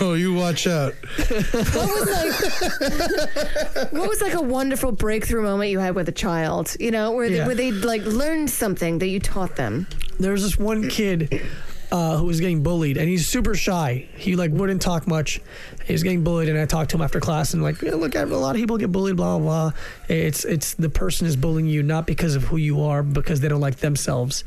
[0.00, 0.94] oh, you watch out.
[0.94, 3.63] What was like?
[3.90, 6.76] What was like a wonderful breakthrough moment you had with a child?
[6.80, 7.46] You know, where they, Yeah.
[7.46, 9.86] where they like learned something that you taught them.
[10.18, 11.40] There's this one kid
[11.94, 14.08] uh, who was getting bullied, and he's super shy.
[14.16, 15.40] He like wouldn't talk much.
[15.84, 18.16] He was getting bullied, and I talked to him after class, and like, yeah, look,
[18.16, 19.78] a lot of people get bullied, blah blah blah.
[20.08, 23.48] It's it's the person is bullying you not because of who you are, because they
[23.48, 24.42] don't like themselves,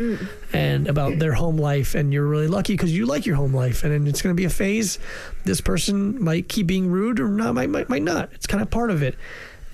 [0.52, 1.96] and about their home life.
[1.96, 4.44] And you're really lucky because you like your home life, and it's going to be
[4.44, 5.00] a phase.
[5.46, 8.30] This person might keep being rude, or not, might might, might not.
[8.34, 9.16] It's kind of part of it,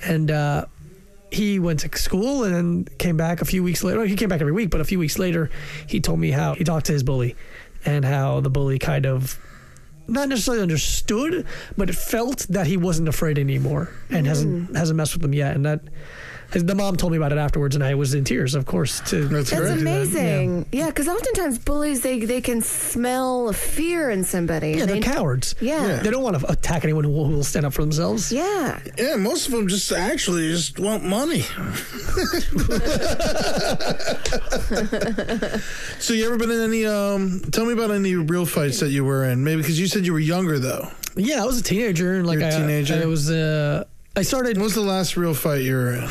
[0.05, 0.29] and.
[0.29, 0.65] uh
[1.31, 3.97] he went to school and then came back a few weeks later.
[3.97, 5.49] Well, he came back every week, but a few weeks later,
[5.87, 7.35] he told me how he talked to his bully
[7.85, 9.39] and how the bully kind of
[10.07, 11.45] not necessarily understood,
[11.77, 14.75] but it felt that he wasn't afraid anymore and hasn't mm.
[14.75, 15.55] hasn't messed with him yet.
[15.55, 15.81] And that
[16.53, 18.99] the mom told me about it afterwards, and I was in tears, of course.
[19.09, 19.79] To That's That's great.
[19.81, 20.65] amazing.
[20.71, 24.71] Yeah, because oftentimes bullies they they can smell fear in somebody.
[24.71, 25.55] yeah, they're They- cowards.
[25.59, 25.99] Yeah.
[26.03, 28.31] they don't want to attack anyone who will, who will stand up for themselves.
[28.31, 28.79] Yeah.
[28.97, 31.41] Yeah, most of them just actually just want money.
[35.99, 36.85] so you ever been in any?
[36.85, 39.43] Um, tell me about any real fights that you were in.
[39.43, 40.87] Maybe because you said you were younger though.
[41.15, 43.01] Yeah, I was a teenager, and like You're a I- teenager?
[43.01, 43.29] I, was.
[43.29, 43.83] Uh,
[44.15, 44.57] I started.
[44.57, 46.09] When was the last real fight you were in?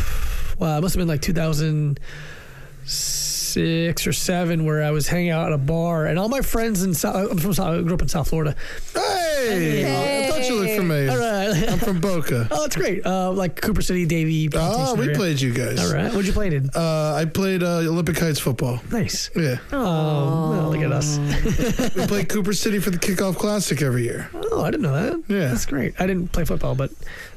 [0.62, 5.52] Well, it must have been like 2006 or seven, where I was hanging out at
[5.52, 8.06] a bar, and all my friends in South, I'm from South, I grew up in
[8.08, 8.54] South Florida.
[8.94, 11.10] Hey, I thought you looked familiar.
[11.10, 11.68] All right.
[11.68, 12.46] I'm from Boca.
[12.52, 13.04] oh, it's great.
[13.04, 14.48] Uh, like Cooper City, Davie.
[14.54, 15.16] Oh, we area.
[15.16, 15.80] played you guys.
[15.80, 16.04] All right.
[16.12, 16.70] What'd you play in?
[16.74, 18.78] Uh, I played uh, Olympic Heights football.
[18.92, 19.30] Nice.
[19.34, 21.18] Yeah, Oh, well, look at us.
[21.96, 24.30] we played Cooper City for the kickoff classic every year.
[24.32, 25.24] Oh, I didn't know that.
[25.28, 25.48] Yeah.
[25.48, 25.94] That's great.
[26.00, 26.92] I didn't play football, but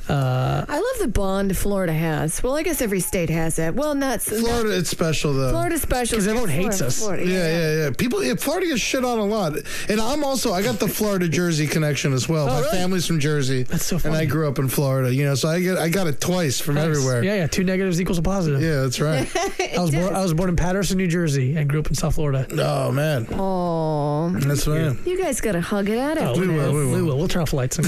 [0.09, 2.41] uh, I love the bond Florida has.
[2.43, 3.73] Well, I guess every state has it.
[3.75, 5.49] Well, not Florida, it's special though.
[5.51, 6.99] Florida special 'Cause everyone hates Florida, us.
[6.99, 7.89] Florida, Yeah, yeah, yeah.
[7.97, 9.53] People, yeah, Florida gets shit on a lot,
[9.89, 12.47] and I'm also I got the Florida Jersey connection as well.
[12.47, 12.71] My really?
[12.77, 14.15] family's from Jersey, That's so funny.
[14.15, 15.13] and I grew up in Florida.
[15.13, 17.23] You know, so I get I got it twice from everywhere.
[17.23, 17.47] Yeah, yeah.
[17.47, 18.61] Two negatives equals a positive.
[18.61, 19.27] Yeah, that's right.
[19.77, 20.13] I was born.
[20.15, 22.45] I was born in Paterson, New Jersey, and grew up in South Florida.
[22.59, 24.95] oh man, Oh, that's right.
[25.05, 26.91] you guys gotta hug it out Oh, after we will, we will.
[26.95, 27.17] We will.
[27.17, 27.77] We'll turn off the lights.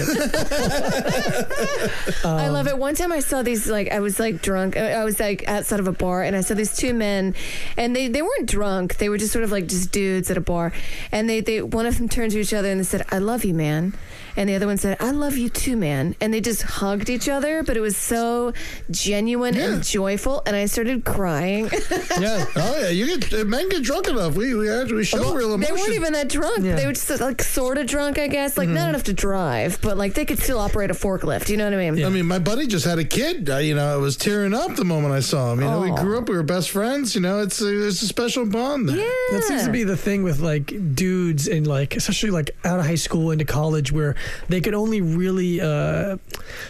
[2.08, 2.78] Get, I um, love it.
[2.78, 4.78] One time I saw these like I was like drunk.
[4.78, 7.36] I I was like outside of a bar and I saw these two men,
[7.76, 8.98] and they they weren't drunk.
[8.98, 10.72] They were just sort of like just dudes at a bar,
[11.12, 13.44] and they they one of them turned to each other and they said, "I love
[13.44, 13.94] you, man,"
[14.38, 17.28] and the other one said, "I love you too, man," and they just hugged each
[17.28, 17.64] other.
[17.64, 18.54] But it was so
[18.90, 19.74] genuine Yeah.
[19.74, 21.70] and joyful, and I started crying.
[22.20, 22.46] Yeah.
[22.56, 22.90] Oh yeah.
[22.90, 24.36] You get men get drunk enough.
[24.36, 25.76] We we actually show real emotion.
[25.76, 26.64] they weren't even that drunk.
[26.64, 26.76] Yeah.
[26.76, 28.58] They were just like sort of drunk, I guess.
[28.58, 28.76] Like Mm-hmm.
[28.76, 31.50] not enough to drive, but like they could still operate a forklift.
[31.50, 32.04] You know what I mean?
[32.06, 33.50] I mean, my buddy just had a kid.
[33.50, 35.60] Uh, you know, I was tearing up the moment I saw him.
[35.62, 37.14] You know, we grew up, we were best friends.
[37.16, 38.90] You know, it's a, it's a special bond.
[38.90, 38.98] There.
[39.32, 42.86] That seems to be the thing with like dudes and like especially like out of
[42.86, 44.16] high school into college where
[44.50, 46.18] they can only really uh,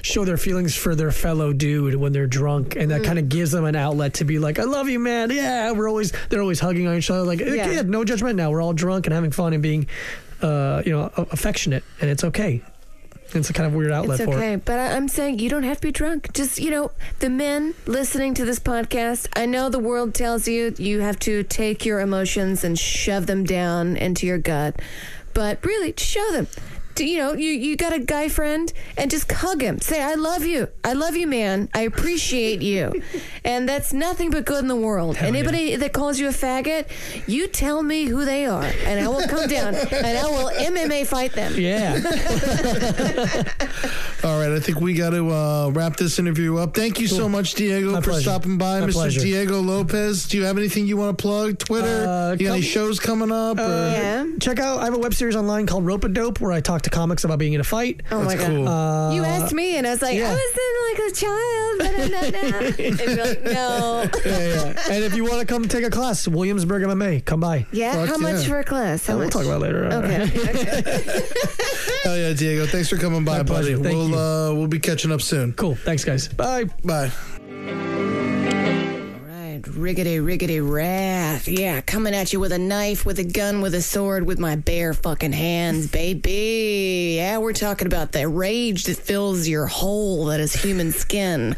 [0.01, 3.51] show their feelings for their fellow dude when they're drunk and that kind of gives
[3.51, 6.59] them an outlet to be like I love you man yeah we're always they're always
[6.59, 7.71] hugging on each other like Yeah.
[7.71, 7.81] yeah.
[7.83, 9.87] no judgment now we're all drunk and having fun and being
[10.41, 12.61] uh, you know a- affectionate and it's okay
[13.33, 15.63] it's a kind of weird outlet It's for okay, it but I'm saying you don't
[15.63, 16.31] have to be drunk.
[16.31, 19.27] Just you know, the men listening to this podcast.
[19.35, 23.43] I know the world tells you you have to take your emotions and shove them
[23.43, 24.79] down into your gut,
[25.33, 26.47] but really, show them.
[26.97, 29.77] Do You know, you, you got a guy friend and just hug him.
[29.79, 30.67] Say, I love you.
[30.83, 31.69] I love you, man.
[31.75, 33.03] I appreciate you.
[33.45, 35.15] and that's nothing but good in the world.
[35.17, 36.87] Anybody that calls you a faggot,
[37.27, 41.05] you tell me who they are, and I will come down and I will MMA
[41.05, 41.53] fight them.
[41.55, 41.93] yeah
[44.23, 46.73] All right, I think we got to uh, wrap this interview up.
[46.73, 48.23] Thank you so much, Diego, My for pleasure.
[48.23, 48.79] stopping by.
[48.79, 48.93] My Mr.
[48.93, 49.19] pleasure.
[49.21, 51.59] Diego Lopez, do you have anything you want to plug?
[51.59, 52.05] Twitter?
[52.07, 53.59] Uh, you got any shows coming up?
[53.59, 53.61] or?
[53.61, 54.25] Yeah.
[54.41, 56.81] check out I have a web series online called Rope a Dope where I talk
[56.83, 58.55] to comics about being in a fight Oh my That's god.
[58.55, 59.13] cool.
[59.15, 60.29] You asked me, and I was like, yeah.
[60.29, 63.17] I was in like a child, but I'm not now.
[63.17, 64.09] Like, no.
[64.25, 64.83] yeah, yeah.
[64.91, 67.93] and if you want to come take a class Williamsburg and MMA come by Yeah,
[67.93, 68.49] Fuck how much yeah.
[68.49, 69.05] for a class?
[69.07, 69.33] How we'll much?
[69.33, 70.23] talk about it later Okay.
[70.23, 71.27] okay.
[72.03, 72.65] Hell yeah, Diego.
[72.65, 73.73] Thanks for coming by, My buddy.
[73.73, 74.15] Thank we'll, you.
[74.17, 75.53] Uh, we'll be catching up soon.
[75.53, 75.75] Cool.
[75.75, 76.27] Thanks, guys.
[76.27, 76.65] Bye.
[76.83, 77.11] Bye.
[79.77, 81.47] Riggedy, riggedy, wrath.
[81.47, 84.55] Yeah, coming at you with a knife, with a gun, with a sword, with my
[84.55, 87.17] bare fucking hands, baby.
[87.17, 91.55] Yeah, we're talking about the rage that fills your hole that is human skin.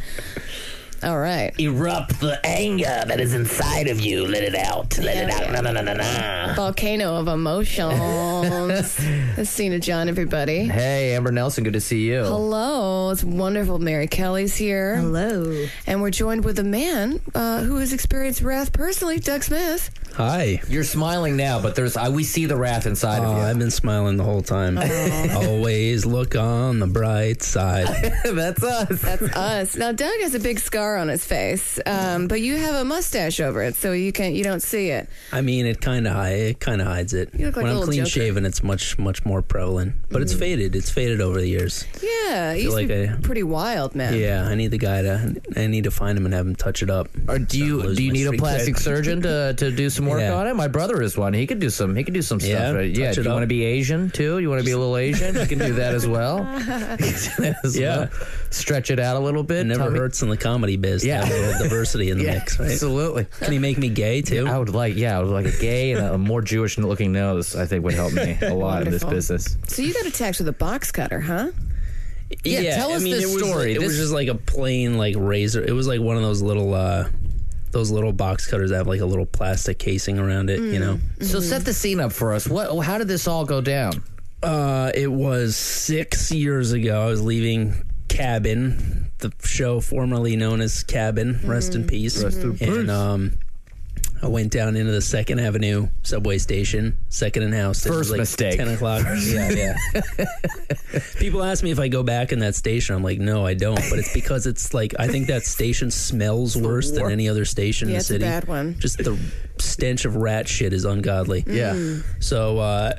[1.01, 1.53] All right.
[1.57, 4.27] Erupt the anger that is inside of you.
[4.27, 4.97] Let it out.
[4.97, 5.51] Let it out.
[5.51, 6.53] Na na na na na.
[6.55, 8.99] Volcano of emotions.
[9.49, 10.65] Cena John, everybody.
[10.65, 12.23] Hey, Amber Nelson, good to see you.
[12.23, 13.79] Hello, it's wonderful.
[13.79, 14.97] Mary Kelly's here.
[14.97, 15.67] Hello.
[15.87, 19.89] And we're joined with a man uh, who has experienced wrath personally, Doug Smith.
[20.19, 20.61] Hi.
[20.67, 23.71] You're smiling now, but there's I, we see the wrath inside Oh, of I've been
[23.71, 24.77] smiling the whole time.
[24.77, 27.87] Always look on the bright side.
[28.25, 29.01] That's us.
[29.01, 29.75] That's us.
[29.77, 33.39] Now, Doug has a big scar on his face, um, but you have a mustache
[33.39, 35.07] over it, so you can not you don't see it.
[35.31, 37.29] I mean, it kind of it kind of hides it.
[37.33, 38.09] You look like when a I'm little clean Joker.
[38.09, 39.93] shaven, it's much much more prevalent.
[40.09, 40.75] But it's faded.
[40.75, 41.85] It's faded over the years.
[42.03, 44.15] Yeah, you used like to be I- pretty wild, man.
[44.19, 45.41] Yeah, I need the guy to.
[45.55, 47.07] I need to find him and have him touch it up.
[47.29, 50.33] Or do you do you need a plastic surgeon to, to do some work Yeah.
[50.35, 50.55] on it?
[50.55, 51.33] My brother is one.
[51.33, 51.95] He could do some.
[51.95, 52.49] He could do some stuff.
[52.51, 52.89] Yeah, right?
[52.95, 53.13] yeah.
[53.13, 54.39] Do you want to be Asian too?
[54.39, 55.35] You want to be a little Asian?
[55.35, 56.39] You can do that as well.
[57.63, 57.97] As Yeah.
[57.97, 58.09] well.
[58.49, 59.59] Stretch it out a little bit.
[59.59, 61.21] It never tummy- hurts in the comedy biz Yeah.
[61.21, 62.71] to have a little diversity in the Yeah, mix, right?
[62.71, 63.25] absolutely.
[63.39, 64.47] Can he make me gay too?
[64.47, 67.55] I would like, yeah, I would like a gay and a more Jewish looking nose.
[67.55, 69.57] I think would help me a lot in this business.
[69.67, 71.51] So you got attacked with a box cutter, huh?
[72.43, 73.73] Yeah, tell us I mean, this it was, story.
[73.73, 75.63] It This- was just like a plain like razor.
[75.63, 77.07] It was like one of those little uh
[77.71, 80.99] those little box cutters that have like a little plastic casing around it, you know.
[81.21, 82.47] So set the scene up for us.
[82.47, 82.83] What?
[82.83, 84.03] How did this all go down?
[84.41, 87.03] Uh it was 6 years ago.
[87.03, 92.23] I was leaving Cabin, the show formerly known as Cabin, rest in peace.
[92.23, 92.67] Rest in peace.
[92.67, 93.39] And um
[94.21, 97.85] I went down into the Second Avenue subway station, Second and House.
[97.85, 98.57] It was First like mistake.
[98.57, 99.05] Ten o'clock.
[99.23, 99.75] yeah, yeah.
[101.19, 102.95] People ask me if I go back in that station.
[102.95, 103.81] I'm like, no, I don't.
[103.89, 107.87] But it's because it's like I think that station smells worse than any other station
[107.87, 108.25] Yeah, in the city.
[108.25, 108.79] it's a bad one.
[108.79, 109.17] Just the
[109.57, 111.43] stench of rat shit is ungodly.
[111.47, 111.99] Yeah.
[112.19, 112.93] So uh,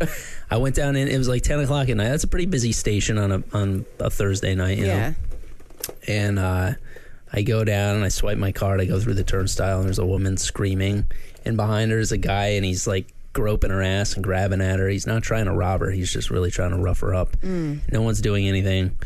[0.50, 1.08] I went down in.
[1.08, 2.08] It was like ten o'clock at night.
[2.08, 4.78] That's a pretty busy station on a on a Thursday night.
[4.78, 5.08] You yeah.
[5.10, 5.14] know?
[6.08, 6.72] and uh,
[7.32, 8.80] I go down and I swipe my card.
[8.80, 11.06] I go through the turnstile and there's a woman screaming,
[11.44, 14.78] and behind her is a guy and he's like groping her ass and grabbing at
[14.78, 14.88] her.
[14.88, 15.90] He's not trying to rob her.
[15.90, 17.42] He's just really trying to rough her up.
[17.42, 18.96] No one's doing anything,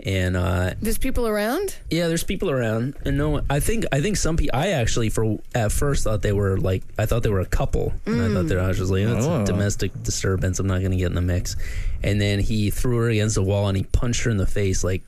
[0.00, 1.76] and uh, There's people around.
[1.90, 4.58] yeah, there's people around, and no, one, I think I think some people.
[4.58, 7.92] I actually for at first thought they were like I thought they were a couple,
[8.06, 9.42] and I thought they were, I was just like that's Oh.
[9.42, 10.58] a domestic disturbance.
[10.58, 11.56] I'm not going to get in the mix.
[12.02, 14.84] And then he threw her against the wall and he punched her in the face
[14.84, 15.02] like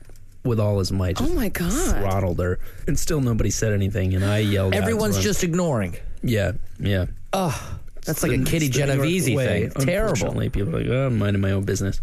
[0.47, 1.21] with all his might.
[1.21, 1.71] Oh my god.
[1.71, 4.15] throttled her, and still nobody said anything.
[4.15, 4.73] And I yelled.
[4.73, 5.23] Everyone's him.
[5.23, 5.95] just ignoring.
[6.23, 7.05] yeah, yeah.
[7.33, 9.85] Oh, that's like a It's Kitty the New York Genovese way, thing.
[9.85, 10.11] Terrible.
[10.11, 11.99] Unfortunately, people are like, oh, I'm minding my own business.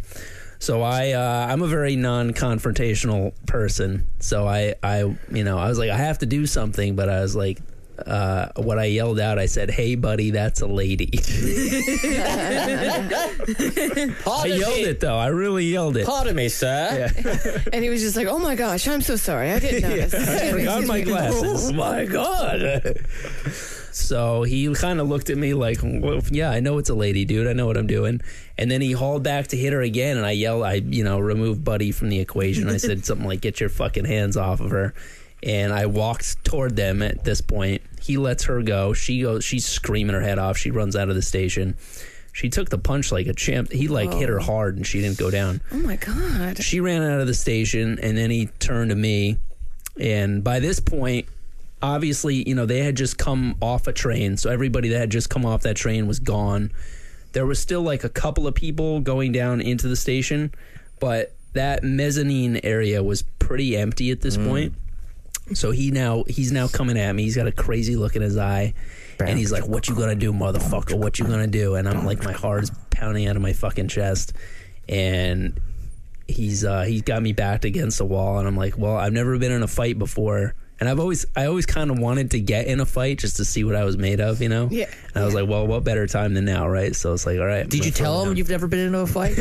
[0.59, 4.07] So I, uh, I'm a very non-confrontational person.
[4.21, 7.21] So I, I, you know, I was like, I have to do something, but I
[7.21, 7.61] was like,
[7.99, 11.11] uh, what I yelled out, I said, "Hey, buddy, that's a lady."
[14.27, 15.17] I yelled it though.
[15.17, 16.07] I really yelled it.
[16.07, 17.11] Pardon me, sir.
[17.73, 19.53] And he was just like, "Oh my gosh, I'm so sorry.
[19.53, 21.71] I didn't notice." I forgot my glasses.
[21.71, 22.97] Oh my God.
[23.93, 27.25] So he kind of looked at me like, well, yeah, I know it's a lady,
[27.25, 27.47] dude.
[27.47, 28.21] I know what I'm doing.
[28.59, 31.21] And then he hauled back to hit her again, and I yelled, I you know
[31.21, 32.69] removed Buddy from the equation.
[32.69, 34.95] I said something like, "Get your fucking hands off of her."
[35.45, 37.83] And I walked toward them at this point.
[38.01, 38.95] He lets her go.
[38.95, 39.45] She goes.
[39.45, 40.57] She's screaming her head off.
[40.57, 41.77] She runs out of the station.
[42.33, 43.71] She took the punch like a champ.
[43.71, 44.43] He like hit her oh.
[44.45, 45.61] hard, and she didn't go down.
[45.71, 46.63] Oh my god.
[46.63, 49.37] She ran out of the station, and then he turned to me.
[50.01, 51.29] And by this point,
[51.81, 54.37] obviously, you know, they had just come off a train.
[54.37, 56.73] So everybody that had just come off that train was gone.
[57.33, 60.53] There was still like a couple of people going down into the station,
[61.01, 64.49] but that mezzanine area was pretty empty at this mm.
[64.49, 64.75] point.
[65.53, 67.25] So he now he's now coming at me.
[67.25, 68.73] He's got a crazy look in his eye,
[69.21, 70.97] and he's like, "What you gonna do, motherfucker?
[70.97, 73.89] What you gonna do?" And I'm like, my heart is pounding out of my fucking
[73.89, 74.33] chest,
[74.89, 75.61] and
[76.27, 79.39] he's uh, he's got me backed against the wall, and I'm like, "Well, I've never
[79.39, 82.67] been in a fight before." And I've always, I always kind of wanted to get
[82.67, 84.69] in a fight just to see what I was made of, you know.
[84.73, 84.91] Yeah.
[85.15, 86.97] And I was like, well, what better time than now, right?
[86.97, 87.69] So it's like, all right.
[87.69, 88.37] Did you tell him down.
[88.37, 89.37] you've never been into a fight?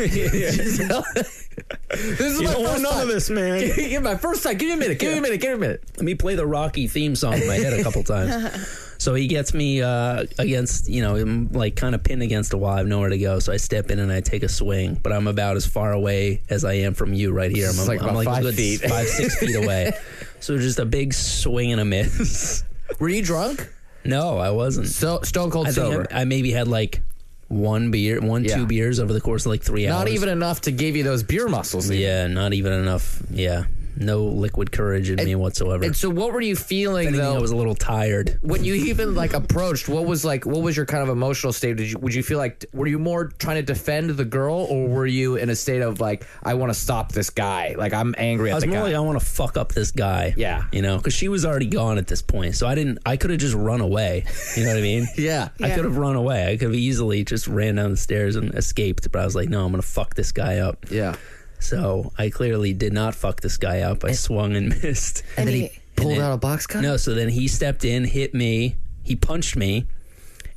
[1.90, 3.02] This is You my first none time.
[3.02, 3.60] of this, man.
[3.60, 4.56] Give me my first time.
[4.56, 4.98] Give me a minute.
[4.98, 5.40] Give me a minute.
[5.40, 5.84] Give me a minute.
[5.96, 8.80] Let me play the Rocky theme song in my head a couple times.
[8.98, 12.56] So he gets me uh, against, you know, I'm like kind of pinned against a
[12.56, 12.72] wall.
[12.74, 13.38] I have nowhere to go.
[13.38, 16.42] So I step in and I take a swing, but I'm about as far away
[16.48, 17.68] as I am from you right here.
[17.68, 18.80] I'm, like I'm like five feet.
[18.80, 19.92] five, six feet away.
[20.40, 22.64] So just a big swing and a miss.
[22.98, 23.68] Were you drunk?
[24.04, 24.88] No, I wasn't.
[24.88, 26.06] So stone cold I sober.
[26.10, 27.00] I, I maybe had like
[27.48, 28.56] one beer, one, Yeah.
[28.56, 29.98] two beers over the course of like three hours.
[30.00, 31.90] Not even enough to give you those beer muscles.
[31.90, 33.22] Yeah, not even enough.
[33.30, 33.64] Yeah.
[33.96, 35.84] No liquid courage in me whatsoever.
[35.84, 37.36] And so, what were you feeling anything, though?
[37.36, 38.38] I was a little tired.
[38.42, 40.44] when you even like approached, what was like?
[40.46, 41.76] What was your kind of emotional state?
[41.76, 44.88] Did you would you feel like were you more trying to defend the girl, or
[44.88, 47.74] were you in a state of like I want to stop this guy?
[47.78, 48.82] Like I'm angry I at was the more guy.
[48.84, 50.34] like I want to fuck up this guy.
[50.36, 50.64] Yeah.
[50.72, 52.98] you know, because she was already gone at this point, so I didn't.
[53.06, 54.24] I could have just run away.
[54.56, 55.06] You know what I mean?
[55.16, 55.48] yeah.
[55.60, 55.74] I Yeah.
[55.76, 56.46] could have run away.
[56.50, 59.10] I could have easily just ran down the stairs and escaped.
[59.12, 60.90] But I was like, no, I'm gonna fuck this guy up.
[60.90, 61.16] Yeah.
[61.64, 64.04] So I clearly did not fuck this guy up.
[64.04, 65.22] I swung and missed.
[65.38, 66.82] And then he, Pulled out a box cut.
[66.82, 69.86] No, so then he stepped in, hit me, he punched me,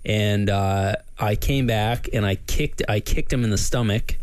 [0.04, 4.18] and uh, I came back and I kicked I kicked him in the stomach,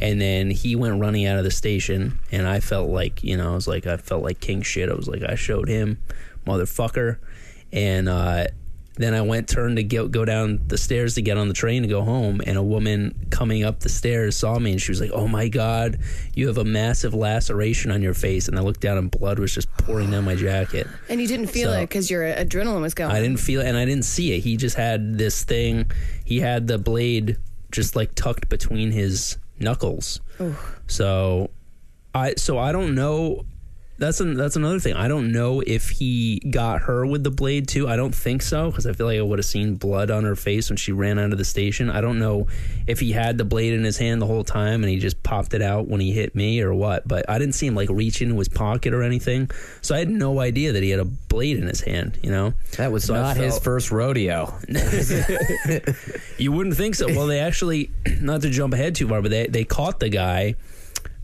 [0.00, 3.52] and then he went running out of the station, and I felt like you know
[3.52, 4.88] I was like I felt like king shit.
[4.88, 5.98] I was like I showed him,
[6.46, 7.18] motherfucker,
[7.72, 8.46] and uh,
[8.96, 11.82] then I went turned to go, go down the stairs to get on the train
[11.82, 15.00] to go home, and a woman coming up the stairs saw me, and she was
[15.00, 15.98] like, "Oh my god,
[16.34, 19.54] you have a massive laceration on your face," and I looked down, and blood was
[19.54, 20.86] just pouring down my jacket.
[21.08, 23.10] and you didn't feel So- it because your adrenaline was going.
[23.10, 24.40] I didn't feel it, and I didn't see it.
[24.40, 25.90] He just had this thing.
[26.24, 27.38] He had the blade
[27.70, 30.20] just like tucked between his knuckles.
[30.86, 31.50] So,
[32.14, 33.46] I so I don't know.
[34.02, 34.94] That's an, that's another thing.
[34.94, 37.88] I don't know if he got her with the blade too.
[37.88, 40.34] I don't think so because I feel like I would have seen blood on her
[40.34, 41.88] face when she ran out of the station.
[41.88, 42.48] I don't know
[42.88, 45.54] if he had the blade in his hand the whole time and he just popped
[45.54, 47.06] it out when he hit me or what.
[47.06, 49.48] But I didn't see him like reach into his pocket or anything.
[49.82, 52.18] So I had no idea that he had a blade in his hand.
[52.24, 54.52] You know, That was So not his first rodeo.
[56.38, 57.06] You wouldn't think so.
[57.06, 60.56] Well, they actually, not to jump ahead too far, but they, they caught the guy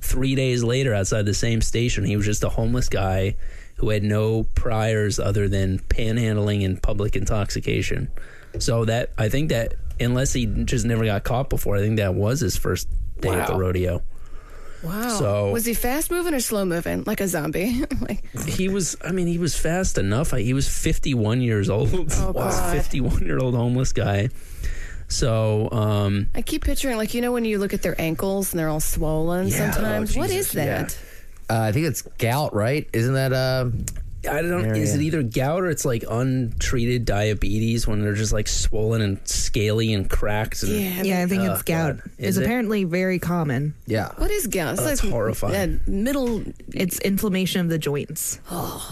[0.01, 2.05] three days later outside the same station.
[2.05, 3.37] He was just a homeless guy
[3.77, 8.11] who had no priors other than panhandling and public intoxication.
[8.59, 12.15] So that I think that unless he just never got caught before, I think that
[12.15, 12.89] was his first
[13.21, 14.03] day at the rodeo.
[14.83, 15.09] Wow.
[15.19, 17.85] So- was he fast moving or slow moving, like a zombie?
[18.01, 20.31] like He was, I mean, he was fast enough.
[20.33, 21.91] He was 51 years old.
[21.93, 22.73] Oh, God.
[22.77, 24.29] 51 year old homeless guy.
[25.09, 28.61] So, um, I keep picturing, like you know, when you look at their ankles and
[28.61, 29.49] they're all swollen.
[29.49, 29.71] Yeah.
[29.73, 30.99] sometimes, Oh, what Jesus, is that?
[31.51, 32.87] Uh, I think it's gout, right?
[32.93, 33.71] Isn't that uh?
[34.29, 34.65] I don't.
[34.67, 34.83] Area.
[34.83, 39.19] Is it either gout or it's like untreated diabetes when they're just like swollen and
[39.27, 40.63] scaly and cracked?
[40.65, 41.03] And, Yeah.
[41.05, 41.99] Yeah, I think Oh, it's gout.
[41.99, 42.11] God.
[42.19, 42.43] It's Is it?
[42.45, 43.75] apparently very common.
[43.87, 44.11] Yeah.
[44.17, 44.73] What is gout?
[44.75, 45.55] It's Oh, that's like horrifying.
[45.87, 46.43] uh, middle.
[46.75, 48.41] It's inflammation of the joints.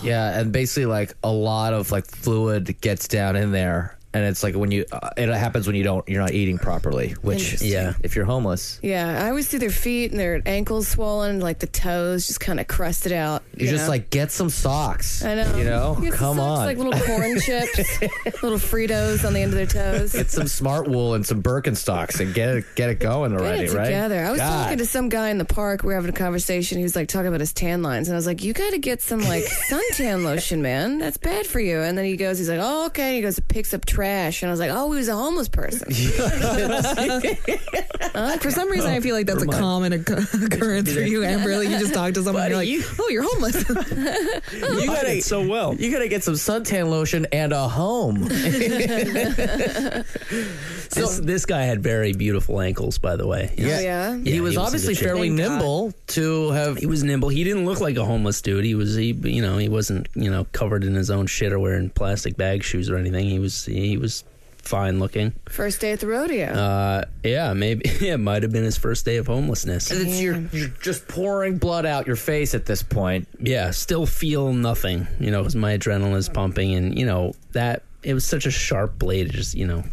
[0.02, 4.42] Yeah, and basically like a lot of like fluid gets down in there, and it's
[4.42, 7.11] like when you uh, it happens when you don't you're not eating properly.
[7.22, 7.94] Which Yeah.
[8.02, 11.66] if you're homeless, Yeah, I always see their feet and their ankles swollen, like the
[11.66, 13.42] toes just kind of crusted out.
[13.57, 13.90] you just know?
[13.90, 15.24] like get some socks.
[15.24, 15.57] I know.
[15.57, 16.66] You know, some come socks, on.
[16.66, 18.00] Like little corn chips,
[18.42, 20.12] little Fritos on the end of their toes.
[20.12, 23.64] Get some smart wool and some Birkenstocks and get it get it going Get already,
[23.64, 23.85] it right?
[23.85, 24.24] together.
[24.24, 24.62] I was God.
[24.64, 25.83] talking to some guy in the park.
[25.83, 26.79] We were having a conversation.
[26.79, 28.79] He was like talking about his tan lines, and I was like, "You got to
[28.79, 30.98] get some like suntan lotion, man.
[30.98, 33.72] That's bad for you." And then he goes, "He's like, oh okay." He goes, picks
[33.74, 35.90] up trash trash, and I was like, oh, he was a homeless person.
[38.40, 41.57] For some reason, I oh, feel like that's a common occ- occurrence for you, Amber.
[41.57, 43.64] Like you just talk to someone, and you're like, you- "Oh, you're homeless."
[44.77, 45.75] You gotta so well.
[45.75, 48.29] You gotta get some suntan lotion and a home.
[50.90, 53.53] This, this guy had very beautiful ankles, by the way.
[53.53, 54.16] Oh, yeah?
[54.16, 55.51] he was in obviously fairly Thank God.
[55.51, 56.79] nimble to have.
[56.79, 57.29] He was nimble.
[57.29, 58.64] He didn't look like a homeless dude.
[58.64, 61.59] He was, he, you know, he wasn't, you know, covered in his own shit or
[61.59, 63.29] wearing plastic bag shoes or anything.
[63.29, 64.24] He was, he was
[64.66, 65.32] fine looking.
[65.48, 66.46] First day at the rodeo.
[66.46, 69.90] Uh, yeah, maybe it might have been his first day of homelessness.
[69.90, 73.28] And it's you're, you're just pouring blood out your face at this point.
[73.38, 77.82] Yeah, still feel nothing, you know, because my adrenaline is pumping, and you know that
[78.02, 79.84] it was such a sharp blade, it just you know,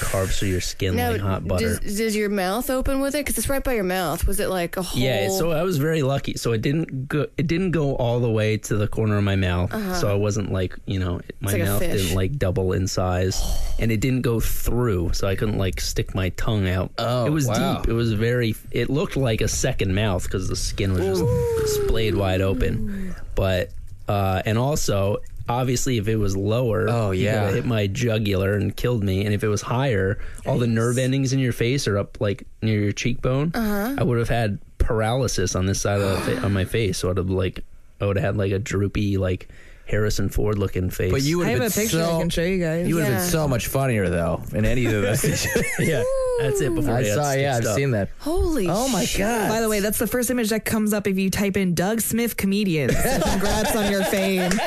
[0.00, 1.78] carves through your skin now, like hot butter.
[1.78, 3.18] does, does your mouth open with it?
[3.24, 4.26] Because it's right by your mouth.
[4.26, 5.00] Was it like a whole?
[5.00, 6.36] Yeah, so I was very lucky.
[6.36, 7.26] So it didn't go.
[7.36, 9.70] It didn't go all the way to the corner of my mouth.
[9.96, 11.58] So I wasn't like you know my Uh-huh.
[11.58, 13.40] like mouth didn't like double in size,
[13.78, 15.12] and it didn't go through.
[15.12, 16.92] So I couldn't like stick my tongue out.
[16.98, 17.78] Oh, it was wow.
[17.78, 17.88] deep.
[17.88, 18.54] It was very.
[18.70, 21.20] It looked like a second mouth because the skin was
[21.60, 23.14] just splayed wide open.
[23.34, 23.70] But
[24.08, 25.18] uh, and also.
[25.48, 27.40] Obviously, if it was lower, Oh, yeah.
[27.40, 29.24] could've hit my jugular and killed me.
[29.24, 32.44] And if it was higher, all the nerve endings in your face are up like
[32.62, 33.52] near your cheekbone.
[33.54, 33.94] Uh-huh.
[33.98, 36.98] I would have had paralysis on this side of the fa- on my face.
[36.98, 37.64] So I'd have like
[38.00, 39.48] I would have had like a droopy like
[39.86, 41.12] Harrison Ford looking face.
[41.12, 42.16] But you would I have have been a picture so.
[42.16, 42.88] I can show you guys.
[42.88, 45.24] You would have been so much funnier though in any of those.
[45.78, 46.02] yeah,
[46.40, 46.74] that's it.
[46.74, 47.32] Before I he got saw.
[47.32, 47.76] Yeah, I've stitched up.
[47.76, 48.10] seen that.
[48.18, 49.20] Holy Oh my shit.
[49.20, 49.48] god!
[49.48, 52.00] By the way, that's the first image that comes up if you type in Doug
[52.00, 52.90] Smith comedian.
[52.90, 54.52] Congrats on your fame.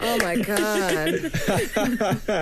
[0.00, 1.08] Oh my god.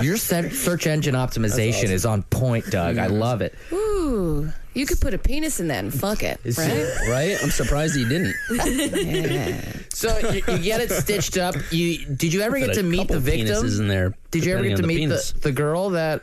[0.04, 2.98] your se- search engine optimization is on point, Doug.
[2.98, 3.18] I mm-hmm.
[3.18, 3.54] love it.
[3.72, 4.52] Ooh.
[4.74, 6.86] You could put a penis in that and fuck it, right?
[7.08, 7.36] right?
[7.42, 8.34] I'm surprised he didn't.
[9.90, 11.54] So you, you get it stitched up.
[11.72, 13.56] You did you ever get Put to meet the couple victim?
[13.56, 14.14] penises in there.
[14.30, 16.22] Did you ever get to on meet the, the girl that?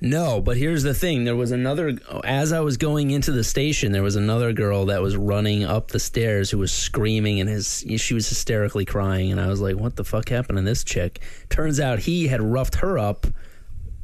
[0.00, 1.24] No, but here's the thing.
[1.24, 5.02] There was another, as I was going into the station, there was another girl that
[5.02, 9.32] was running up the stairs who was screaming and his, she was hysterically crying.
[9.32, 11.20] And I was like, what the fuck happened to this chick?
[11.48, 13.26] Turns out he had roughed her up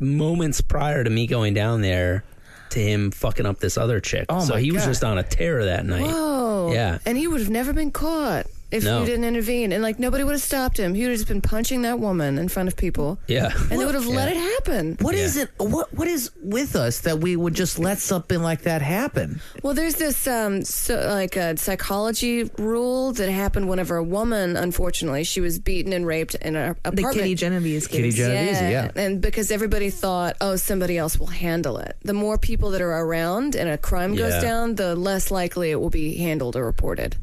[0.00, 2.24] moments prior to me going down there
[2.70, 4.26] to him fucking up this other chick.
[4.28, 4.88] Oh so my he was God.
[4.88, 6.02] just on a tear that night.
[6.02, 6.72] Whoa.
[6.72, 6.98] Yeah.
[7.06, 9.00] And he would have never been caught if No.
[9.00, 9.72] you didn't intervene.
[9.72, 10.94] And like nobody would have stopped him.
[10.94, 13.18] He would have just been punching that woman in front of people.
[13.26, 13.50] Yeah.
[13.70, 14.96] And they would have let it happen.
[15.00, 15.50] What is it?
[15.58, 19.40] What what is with us that we would just let something like that happen?
[19.62, 25.24] Well, there's this um, so, like a psychology rule that happened whenever a woman, unfortunately,
[25.24, 27.02] she was beaten and raped in an The.
[27.14, 27.96] Kitty Genovese case.
[27.96, 28.90] Kitty Genovese, yeah.
[28.96, 31.96] And because everybody thought, oh, somebody else will handle it.
[32.02, 35.80] The more people that are around and a crime goes down, the less likely it
[35.80, 37.16] will be handled or reported.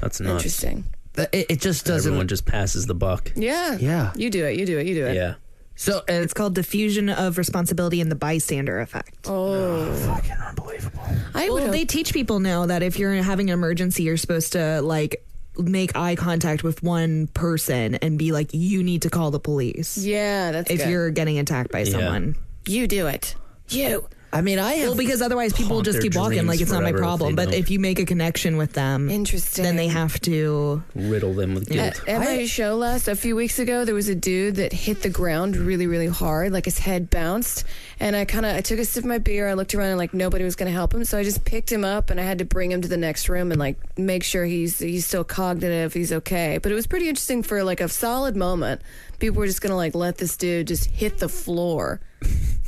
[0.00, 0.32] That's nuts.
[0.44, 0.84] Interesting.
[1.16, 2.10] It, it just doesn't.
[2.10, 3.32] Everyone just passes the buck.
[3.34, 3.76] Yeah.
[3.80, 4.12] Yeah.
[4.14, 4.56] You do it.
[4.58, 4.86] You do it.
[4.86, 5.16] You do it.
[5.16, 5.34] Yeah.
[5.74, 9.26] so and It's called diffusion of responsibility and the bystander effect.
[9.26, 11.02] Oh, oh fucking unbelievable.
[11.34, 11.48] I.
[11.50, 14.80] Well, hope- they teach people now that if you're having an emergency, you're supposed to
[14.82, 15.24] like
[15.56, 19.98] make eye contact with one person and be like, "You need to call the police."
[19.98, 20.88] yeah, that's if good.
[20.90, 22.36] you're getting attacked by someone.
[22.66, 23.34] You do it.
[23.70, 24.06] You.
[24.32, 24.88] I mean, I have.
[24.88, 27.34] Well, because otherwise people Haunt just keep walking like it's not my forever if problem.
[27.34, 27.54] But don't.
[27.54, 29.64] if you make a connection with them, Interesting.
[29.64, 30.82] then they have to.
[30.94, 32.02] Riddle them with guilt.
[32.06, 35.02] At, at my show last a few weeks ago, there was a dude that hit
[35.02, 37.64] the ground really, really hard, like his head bounced.
[38.00, 39.48] And I kind of I took a sip of my beer.
[39.48, 41.72] I looked around and like nobody was going to help him, so I just picked
[41.72, 44.24] him up and I had to bring him to the next room and like make
[44.24, 46.58] sure he's he's still cognitive, he's okay.
[46.58, 48.82] But it was pretty interesting for like a solid moment.
[49.18, 52.00] People were just going to like let this dude just hit the floor.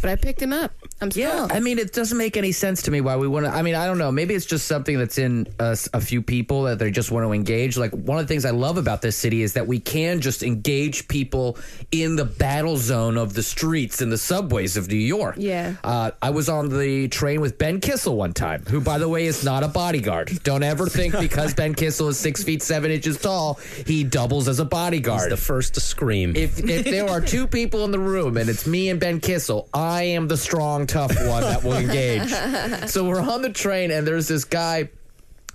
[0.01, 0.73] But I picked him up.
[1.03, 1.53] I'm Yeah, strong.
[1.53, 3.53] I mean, it doesn't make any sense to me why we want to.
[3.53, 4.11] I mean, I don't know.
[4.11, 7.33] Maybe it's just something that's in us, a few people that they just want to
[7.33, 7.77] engage.
[7.77, 10.43] Like one of the things I love about this city is that we can just
[10.43, 11.59] engage people
[11.91, 15.37] in the battle zone of the streets and the subways of New York.
[15.39, 15.75] Yeah.
[15.85, 19.27] Uh, I was on the train with Ben Kissel one time, who, by the way,
[19.27, 20.31] is not a bodyguard.
[20.45, 23.55] Don't ever think because Ben Kissel is six feet seven inches tall,
[23.87, 25.31] he doubles as a bodyguard.
[25.31, 26.35] The first to scream.
[26.41, 29.69] If if there are two people in the room and it's me and Ben Kissel,
[29.75, 32.89] I am the strong, tough one that will engage.
[32.91, 34.89] so we're on the train and there's this guy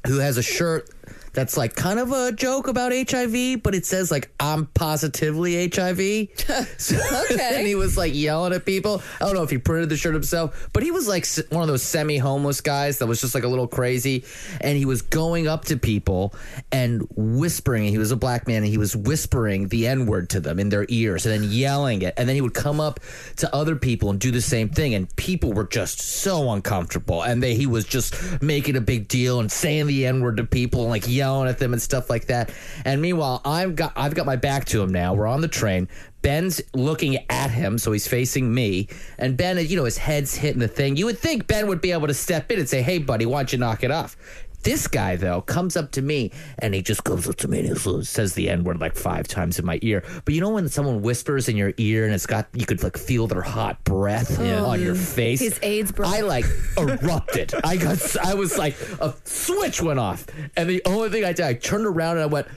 [0.05, 0.89] who has a shirt
[1.35, 6.29] that's like kind of a joke about HIV, but it says like I'm positively HIV.
[6.77, 6.95] So,
[7.31, 7.57] Okay.
[7.57, 9.01] and he was like yelling at people.
[9.19, 11.67] I don't know if he printed the shirt himself, but he was like one of
[11.67, 14.23] those semi-homeless guys that was just like a little crazy,
[14.61, 16.33] and he was going up to people
[16.71, 17.85] and whispering.
[17.85, 20.85] He was a black man, and he was whispering the N-word to them in their
[20.89, 22.13] ears, and then yelling it.
[22.17, 22.99] And then he would come up
[23.37, 27.21] to other people and do the same thing, and people were just so uncomfortable.
[27.21, 30.81] And they he was just making a big deal and saying the N-word to people
[30.81, 32.51] and like yelling at them and stuff like that.
[32.85, 35.13] And meanwhile, I've got I've got my back to him now.
[35.13, 35.87] We're on the train.
[36.21, 38.87] Ben's looking at him, so he's facing me.
[39.19, 40.97] And Ben, you know, his head's hitting the thing.
[40.97, 43.39] You would think Ben would be able to step in and say, "Hey, buddy, why
[43.39, 44.17] don't you knock it off?"
[44.65, 47.77] This guy though comes up to me and he just comes up to me and
[47.77, 50.03] he says the n word like five times in my ear.
[50.25, 52.97] But you know when someone whispers in your ear and it's got you could like
[52.97, 55.39] feel their hot breath oh, on your face.
[55.39, 56.15] His AIDS breath.
[56.15, 56.45] I like
[56.79, 57.53] erupted.
[57.63, 58.17] I got.
[58.17, 60.25] I was like a switch went off,
[60.57, 62.47] and the only thing I did, I turned around and I went.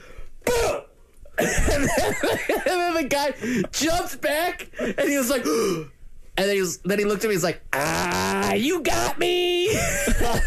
[0.45, 0.81] "Boom!"
[1.37, 2.15] and, then,
[2.49, 3.33] and then the guy
[3.71, 5.45] jumped back and he was like.
[6.39, 7.33] And then he, was, then he looked at me.
[7.33, 9.77] He's like, "Ah, you got me!" and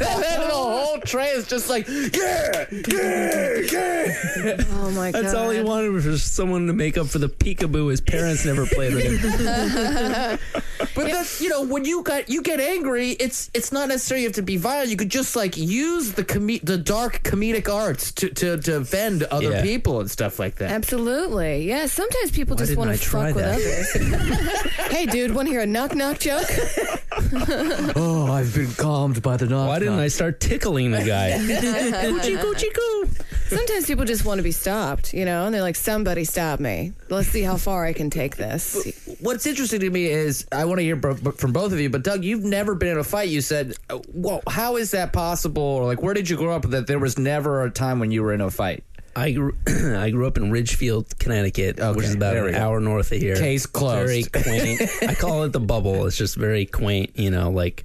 [0.01, 5.25] then the whole tray is just like, "Yeah, yeah, yeah." Oh my god.
[5.25, 8.65] That's all he wanted was someone to make up for the peekaboo his parents never
[8.67, 10.39] played with him.
[10.95, 14.29] But that's you know when you got you get angry, it's it's not necessarily you
[14.29, 14.91] have to be violent.
[14.91, 19.23] You could just like use the com- the dark comedic arts to to to offend
[19.25, 19.63] other Yeah.
[19.63, 20.71] people and stuff like that.
[20.71, 21.67] Absolutely.
[21.67, 24.73] Yeah, sometimes people just want to try fuck with others.
[24.91, 26.47] hey, dude, want to hear a knock knock joke?
[27.97, 29.69] oh, I've been calmed by the knock.
[29.69, 31.33] Why didn't I start tickling the guy?
[31.39, 33.09] Coochie coochie coo.
[33.49, 36.93] Sometimes people just want to be stopped, you know, and they're like, somebody stop me.
[37.11, 38.93] Let's see how far I can take this.
[39.21, 41.91] What's interesting to me is I want to hear bo- from both of you.
[41.91, 43.29] But Doug, you've never been in a fight.
[43.29, 43.75] You said,
[44.09, 47.19] "Well, how is that possible?" Or like, where did you grow up that there was
[47.19, 48.85] never a time when you were in a fight?
[49.15, 52.61] I grew, I grew up in Ridgefield, Connecticut, which is about there we an go.
[52.61, 53.37] hour north of here.
[53.37, 54.09] Case closed.
[54.09, 54.81] Very quaint.
[55.03, 56.07] I call it the bubble.
[56.07, 57.85] It's just very quaint, you know, like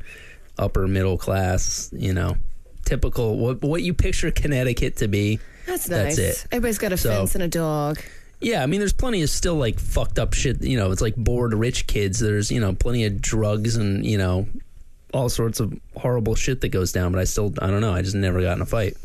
[0.58, 2.38] upper middle class, you know,
[2.86, 5.40] typical what what you picture Connecticut to be.
[5.66, 6.16] That's nice.
[6.16, 6.48] That's it.
[6.52, 8.00] Everybody's got a So- fence and a dog.
[8.40, 10.62] Yeah, I mean, there's plenty of still like fucked up shit.
[10.62, 12.20] You know, it's like bored rich kids.
[12.20, 14.48] There's you know plenty of drugs and you know
[15.14, 17.12] all sorts of horrible shit that goes down.
[17.12, 17.94] But I still, I don't know.
[17.94, 18.96] I just never got in a fight.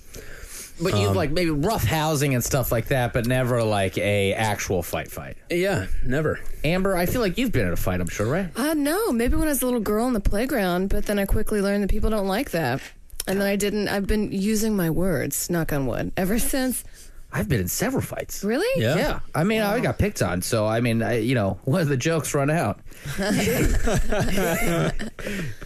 [0.80, 4.82] But you like maybe rough housing and stuff like that, but never like a actual
[4.82, 5.36] fight fight.
[5.50, 6.40] Yeah, never.
[6.64, 8.00] Amber, I feel like you've been in a fight.
[8.00, 8.48] I'm sure, right?
[8.56, 11.26] Uh, no, maybe when I was a little girl in the playground, but then I
[11.26, 12.80] quickly learned that people don't like that.
[13.26, 16.82] And then I didn't, I've been using my words, knock on wood, ever since.
[17.32, 18.44] I've been in several fights.
[18.44, 18.68] Really?
[18.80, 18.96] Yeah.
[18.96, 21.96] Yeah, I mean, I got picked on, so I mean, I, you know, when the
[21.96, 22.80] jokes run out,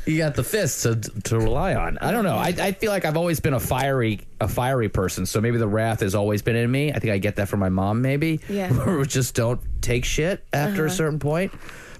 [0.06, 1.98] you got the fists to, to rely on.
[1.98, 2.36] I don't know.
[2.36, 5.66] I, I feel like I've always been a fiery a fiery person, so maybe the
[5.66, 6.92] wrath has always been in me.
[6.92, 8.40] I think I get that from my mom, maybe.
[8.48, 8.72] Yeah.
[8.84, 10.94] Where we just don't take shit after a uh-huh.
[10.94, 11.52] certain point.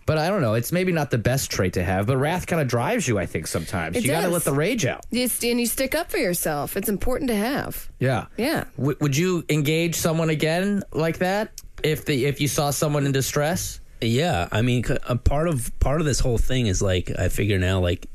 [0.06, 0.54] But I don't know.
[0.54, 3.18] It's maybe not the best trait to have, but wrath kind of drives you.
[3.18, 5.04] I think sometimes It you got to let the rage out.
[5.10, 6.76] You st- and you stick up for yourself.
[6.76, 7.90] It's important to have.
[7.98, 8.26] Yeah.
[8.36, 8.64] Yeah.
[8.76, 11.50] W- would you engage someone again like that
[11.82, 13.80] if the if you saw someone in distress?
[14.00, 17.28] Yeah, I mean, c- a part of part of this whole thing is like I
[17.28, 18.06] figure now, like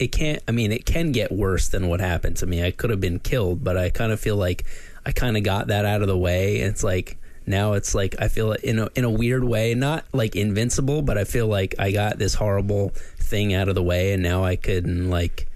[0.00, 0.42] it can't.
[0.48, 2.64] I mean, it can get worse than what happened to me.
[2.64, 4.64] I could have been killed, but I kind of feel like
[5.06, 6.56] I kind of got that out of the way.
[6.56, 7.16] It's like
[7.48, 11.18] now it's like I feel in a in a weird way, not like invincible, but
[11.18, 14.56] I feel like I got this horrible thing out of the way, and now I
[14.56, 15.48] can like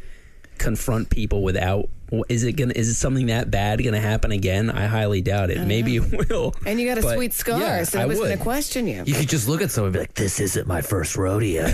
[0.58, 1.88] confront people without.
[2.28, 2.74] Is it gonna?
[2.76, 4.68] Is it something that bad gonna happen again?
[4.68, 5.66] I highly doubt it.
[5.66, 6.54] Maybe it will.
[6.66, 8.36] And you got a But, sweet scar, yeah, so I nobody's going would.
[8.36, 9.02] to question you.
[9.06, 11.62] You could just look at someone and be like, "This isn't my first rodeo."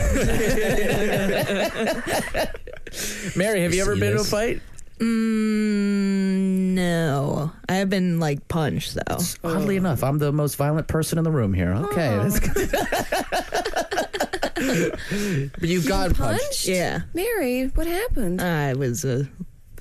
[3.36, 4.62] Mary, have you ever See been in a fight?
[4.98, 9.18] Mm, no, I have been like punched though.
[9.44, 11.72] Oddly enough, I'm the most violent person in the room here.
[11.72, 12.70] Okay, that's good.
[15.60, 16.40] but you got punched.
[16.42, 16.66] Punched?
[16.68, 18.40] Yeah, Mary, what happened?
[18.42, 19.04] I was.
[19.04, 19.24] Uh,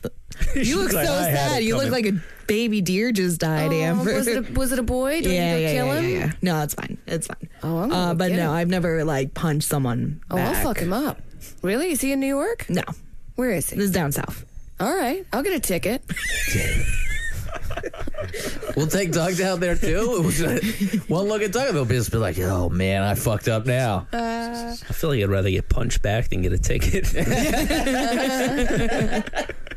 [0.55, 1.61] you look so "I had sad.
[1.61, 4.13] it You look coming." like a baby deer just died, Oh, Amber.
[4.13, 5.21] was, it a, was it a boy?
[5.21, 6.09] Did yeah, you go yeah, kill yeah, him?
[6.09, 6.31] yeah, yeah.
[6.43, 6.97] No, it's fine.
[7.07, 7.49] It's fine.
[7.63, 8.51] Oh, I'm uh, gonna but get no, him.
[8.51, 10.21] I've never like punched someone.
[10.29, 10.55] Oh, back.
[10.57, 11.19] I'll fuck him up.
[11.63, 11.91] Really?
[11.91, 12.69] Is he in New York?
[12.69, 12.83] No,
[13.35, 13.77] Where is he?
[13.77, 14.45] this is down south.
[14.79, 16.03] All right, I'll get a ticket.
[18.75, 20.21] We'll take Doug down there too.
[21.07, 24.75] One look at Doug, they'll just be like, "Oh man, I fucked up now." I
[24.75, 27.07] feel like I'd rather get punched back than get a ticket.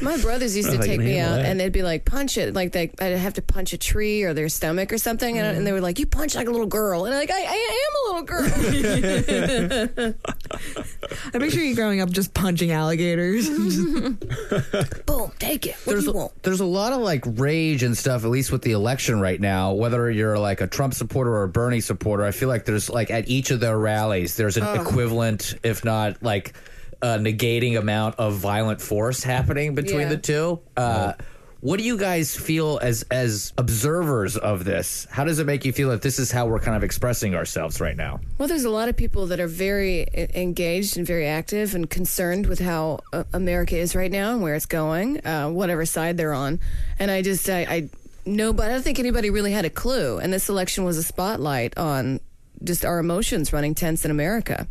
[0.00, 1.46] My brothers used to don't know if I take me out, that.
[1.46, 4.32] and they'd be like, "Punch it!" Like they, I'd have to punch a tree or
[4.32, 7.04] their stomach or something, and, and they were like, "You punch like a little girl,"
[7.04, 10.14] and I'm like, "I, I am a little girl."
[11.34, 13.48] I picture you growing up just punching alligators.
[15.06, 15.76] Boom, take it.
[15.84, 16.42] What there's do you a, want?
[16.42, 19.72] there's a lot of like rage and stuff, at least with the election right now.
[19.72, 23.10] Whether you're like a Trump supporter or a Bernie supporter, I feel like there's like
[23.10, 24.80] at each of their rallies, there's an oh.
[24.80, 26.54] equivalent, if not like
[27.02, 30.08] a negating amount of violent force happening between Yeah.
[30.10, 30.60] the two.
[30.76, 31.12] Uh,
[31.60, 35.06] what do you guys feel as as observers of this?
[35.10, 37.80] How does it make you feel that this is how we're kind of expressing ourselves
[37.82, 38.20] right now?
[38.38, 42.46] Well, there's a lot of people that are very engaged and very active and concerned
[42.46, 46.32] with how uh, America is right now and where it's going, uh, whatever side they're
[46.32, 46.60] on.
[46.98, 47.88] And I just, I, I,
[48.24, 50.18] but I don't think anybody really had a clue.
[50.18, 52.20] And this election was a spotlight on
[52.64, 54.66] just our emotions running tense in America.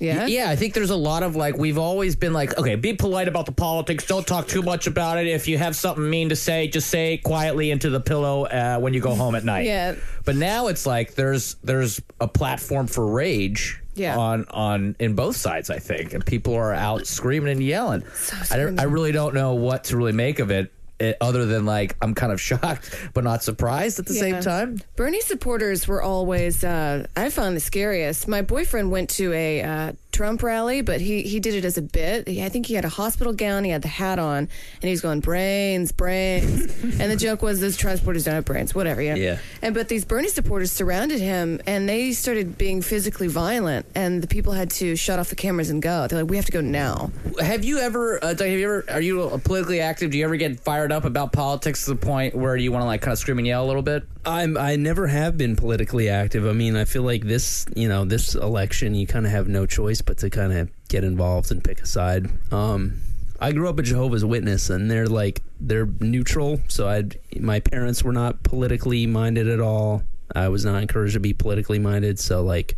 [0.00, 0.26] Yeah.
[0.26, 3.28] Yeah, I think there's a lot of like we've always been like, okay, be polite
[3.28, 4.06] about the politics.
[4.06, 5.26] Don't talk too much about it.
[5.26, 8.78] If you have something mean to say, just say it quietly into the pillow uh,
[8.78, 9.66] when you go home at night.
[9.66, 9.94] Yeah.
[10.24, 13.80] But now it's like there's there's a platform for rage.
[13.94, 14.18] Yeah.
[14.18, 18.04] On on in both sides, I think, and people are out screaming and yelling.
[18.50, 20.70] I don't, I really don't know what to really make of it,
[21.00, 24.80] eh, other than like I'm kind of shocked but not surprised at the same time.
[24.96, 28.28] Bernie supporters were always, uh, I found the scariest.
[28.28, 31.82] My boyfriend went to a uh, Trump rally, but he, he did it as a
[31.82, 32.26] bit.
[32.26, 34.90] He, I think he had a hospital gown, he had the hat on, and he
[34.90, 36.82] was going, brains, brains.
[36.82, 39.20] and the joke was, those Trump supporters don't have brains, whatever, you know?
[39.20, 39.38] Yeah.
[39.60, 44.26] And But these Bernie supporters surrounded him, and they started being physically violent, and the
[44.26, 46.06] people had to shut off the cameras and go.
[46.06, 47.10] They're like, we have to go now.
[47.38, 50.12] Have you ever, uh, have you ever, are you politically active?
[50.12, 52.86] Do you ever get fired up about politics to the point where you want to
[52.86, 54.04] like kind of scream and yell a little bit?
[54.24, 56.46] I'm I never have been politically active.
[56.46, 59.66] I mean, I feel like this, you know, this election, you kind of have no
[59.66, 62.28] choice but to kind of get involved and pick a side.
[62.52, 63.00] Um,
[63.40, 66.60] I grew up a Jehovah's Witness, and they're like they're neutral.
[66.68, 67.04] So I,
[67.38, 70.02] my parents were not politically minded at all.
[70.34, 72.18] I was not encouraged to be politically minded.
[72.18, 72.76] So like,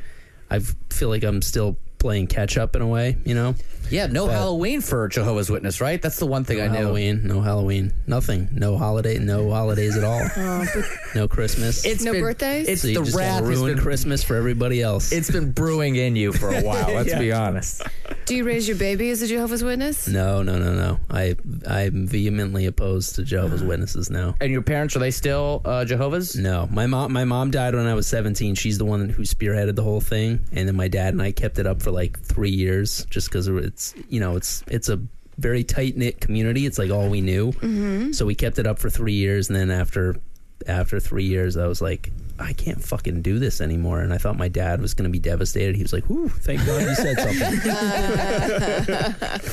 [0.50, 3.54] I feel like I'm still playing catch up in a way, you know.
[3.90, 6.00] Yeah, no But- Halloween for Jehovah's Witness, right?
[6.00, 6.74] That's the one thing No I knew.
[6.76, 10.66] Halloween, no Halloween, nothing, no holiday, no holidays at all, oh,
[11.14, 11.84] no Christmas.
[11.86, 12.68] It's No been- birthdays?
[12.68, 15.10] It's so you the just wrath has ruin been, Christmas for everybody else.
[15.10, 16.92] It's been brewing in you for a while.
[16.94, 17.18] Let's Yeah.
[17.18, 17.82] be honest.
[18.28, 20.06] Do you raise your baby as a Jehovah's Witness?
[20.06, 21.00] no, no, no, no.
[21.10, 21.34] I
[21.66, 24.34] I'm vehemently opposed to Jehovah's Witnesses now.
[24.40, 26.36] And your parents are they still uh, Jehovah's?
[26.36, 28.54] No, my mom my mom died when I was 17.
[28.54, 31.58] She's the one who spearheaded the whole thing, and then my dad and I kept
[31.58, 35.00] it up for like three years, just because it's you know it's it's a
[35.38, 36.66] very tight knit community.
[36.66, 38.12] It's like all we knew, Mm-hmm.
[38.12, 40.16] so we kept it up for three years, and then after
[40.66, 42.10] after three years, I was like.
[42.40, 45.18] I can't fucking do this anymore, and I thought my dad was going to be
[45.18, 45.74] devastated.
[45.76, 47.58] He was like, "Whew, thank God you said something."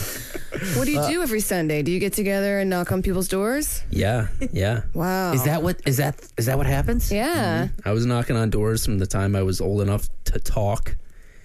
[0.77, 1.81] What do Uh, you do every Sunday?
[1.83, 3.83] Do you get together and knock on people's doors?
[3.91, 4.83] yeah, yeah.
[4.93, 5.33] Wow.
[5.33, 7.11] Is that what is that is that what happens?
[7.11, 7.67] Yeah.
[7.83, 10.95] I was knocking on doors from the time I was old enough to talk.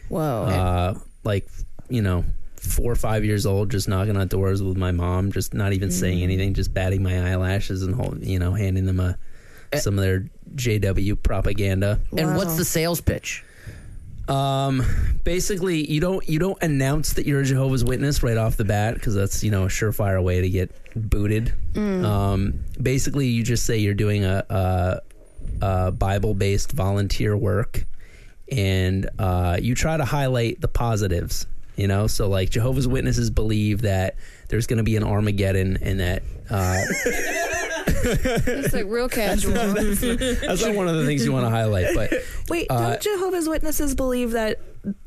[0.09, 0.21] Whoa.
[0.45, 1.49] Uh, like,
[1.89, 2.25] you know,
[2.57, 5.91] four or five years old, just knocking on doors with my mom, just not even
[5.91, 9.19] saying anything, just batting my eyelashes and, hold, you know, handing them a,
[9.79, 10.25] some of their
[10.55, 12.01] JW propaganda.
[12.17, 13.45] And what's the sales pitch?
[14.29, 14.85] Um,
[15.25, 18.95] basically, you don't you don't announce that you're a Jehovah's Witness right off the bat
[18.95, 21.53] because that's you know a surefire way to get booted.
[21.77, 25.01] Um, basically, you just say you're doing a, a,
[25.63, 27.85] a Bible based volunteer work,
[28.53, 31.47] and uh, you try to highlight the positives.
[31.75, 34.17] You know, so like Jehovah's Witnesses believe that
[34.49, 36.77] there's going to be an Armageddon and that uh,
[37.95, 39.53] It's like real casual.
[39.55, 41.95] that's not one of the things you want to highlight.
[41.95, 42.13] But
[42.49, 44.61] Wait, Uh, don't Jehovah's Witnesses believe that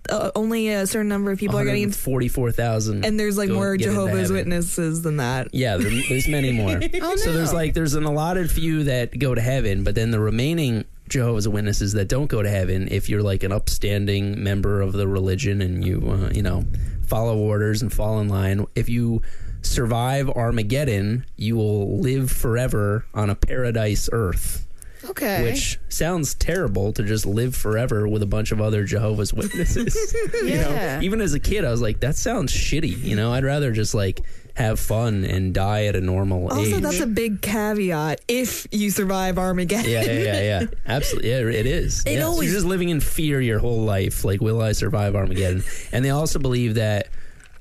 [0.09, 3.75] uh, only a certain number of people are getting, forty-four thousand, and there's like more
[3.77, 4.31] Jehovah's.
[4.31, 5.47] Witnesses than that?
[5.53, 6.79] Yeah, there, there's many more.
[7.01, 10.19] Oh, So there's like there's an allotted few that go to heaven, but then the
[10.19, 14.93] remaining Jehovah's Witnesses that don't go to heaven, if you're like an upstanding member of
[14.93, 16.65] the religion and you uh, you know
[17.06, 19.22] follow orders and fall in line, if you
[19.62, 24.68] survive Armageddon, you will live forever on a paradise earth.
[25.06, 25.43] Okay.
[25.43, 29.95] Which sounds terrible to just live forever with a bunch of other Jehovah's Witnesses.
[30.34, 31.01] you know, Yeah.
[31.01, 33.04] even as a kid, I was like, that sounds shitty.
[33.04, 34.22] You know, I'd rather just like
[34.56, 36.74] have fun and die at a normal Also, age.
[36.74, 39.89] Also, that's a big caveat if you survive Armageddon.
[39.89, 40.66] yeah, yeah, yeah, yeah.
[40.86, 41.30] Absolutely.
[41.32, 42.04] Yeah, it is.
[42.06, 44.24] It Yeah, so You're just living in fear your whole life.
[44.24, 45.64] Like, will I survive Armageddon?
[45.91, 47.08] and they also believe that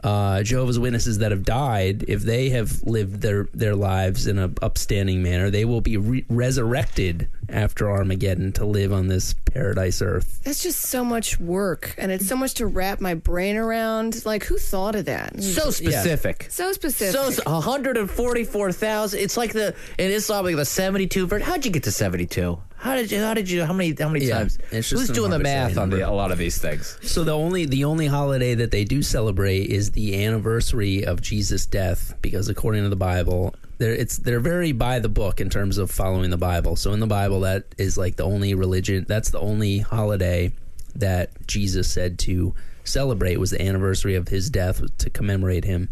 [0.03, 4.57] uh, Jehovah's Witnesses that have died, if they have lived their, their lives in an
[4.61, 10.41] upstanding manner, they will be re- resurrected after Armageddon to live on this paradise earth.
[10.45, 14.25] That's just so much work, and it's so much to wrap my brain around.
[14.25, 15.41] Like, who thought of that?
[15.43, 16.47] So specific.
[16.51, 17.15] So specific.
[17.15, 19.21] So it's 144,000.
[19.21, 21.43] It's like the in Islam like the 72 verse.
[21.43, 22.59] How'd you get to 72?
[22.83, 24.59] How did you how did you how many how many Yeah, times?
[24.73, 26.99] it's just Who's doing the math on the, a lot of these things?
[27.03, 31.65] So the only the only holiday that they do celebrate is the anniversary of Jesus'
[31.65, 35.79] death, because according to the Bible, they're it's they're very by the book in terms
[35.79, 36.75] of following the Bible.
[36.75, 39.07] So in the Bible, that is like the only religion.
[39.09, 40.53] That's the only holiday
[40.97, 42.53] that Jesus said to
[42.83, 45.89] celebrate was the anniversary of his death to commemorate him.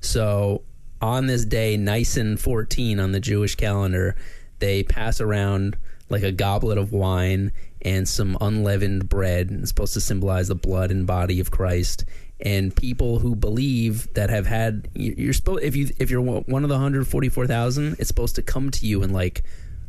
[0.00, 0.62] So
[1.02, 4.16] on this day, Nisan 14 on the Jewish calendar,
[4.60, 5.76] they pass around
[6.12, 7.52] like a goblet of wine
[7.82, 9.50] and some unleavened bread.
[9.50, 12.04] It's supposed to symbolize the blood and body of Christ.
[12.40, 16.62] And people who believe that have had you- you're supposed if you if you're one
[16.62, 19.42] of the 144,000, it's supposed to come to you in like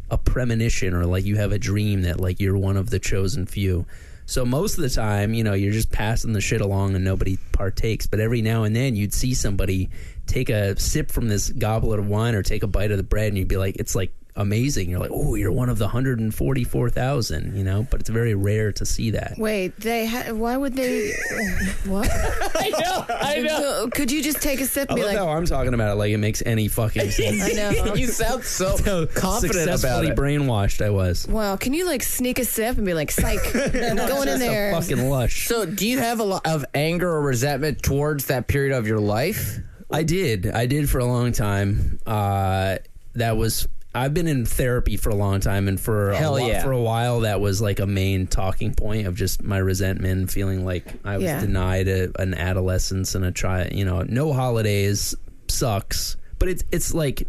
[0.10, 3.46] a premonition or like you have a dream that like you're one of the chosen
[3.46, 3.86] few.
[4.26, 7.38] So most of the time, you know, you're just passing the shit along and nobody
[7.52, 8.08] partakes.
[8.08, 9.90] But every now and then, you'd see somebody
[10.28, 13.28] take a sip from this goblet of wine or take a bite of the bread,
[13.30, 14.90] and you'd be like, it's like amazing.
[14.90, 17.86] You're like, oh, you're one of the 144,000, you know.
[17.90, 19.36] But it's very rare to see that.
[19.38, 21.12] Wait, they ha- why would they?
[21.86, 22.10] what?
[22.12, 23.90] I know, I know.
[23.94, 25.92] Could you just take a sip I and be love like, how I'm talking about
[25.92, 27.44] it like it makes any fucking sense.
[27.44, 27.94] I know.
[27.96, 30.16] you sound so How confident about it.
[30.16, 31.28] brainwashed I was.
[31.28, 34.36] wow, can you like sneak a sip and be like, psych, I'm going in Just
[34.36, 34.72] a there.
[34.74, 35.48] fucking lush.
[35.48, 39.00] So, do you have a lot of anger or resentment towards that period of your
[39.00, 39.60] life?
[39.92, 40.48] I did.
[40.48, 42.00] I did for a long time.
[42.06, 42.78] Uh,
[43.16, 43.68] that was.
[43.96, 46.64] I've been in therapy for a long time, and for a Hell whi- yeah.
[46.64, 50.66] for a while, that was like a main talking point of just my resentment, feeling
[50.66, 51.40] like I was Yeah.
[51.40, 53.70] denied a, an adolescence and a try.
[53.72, 55.14] You know, no holidays
[55.48, 57.28] sucks, but it's it's like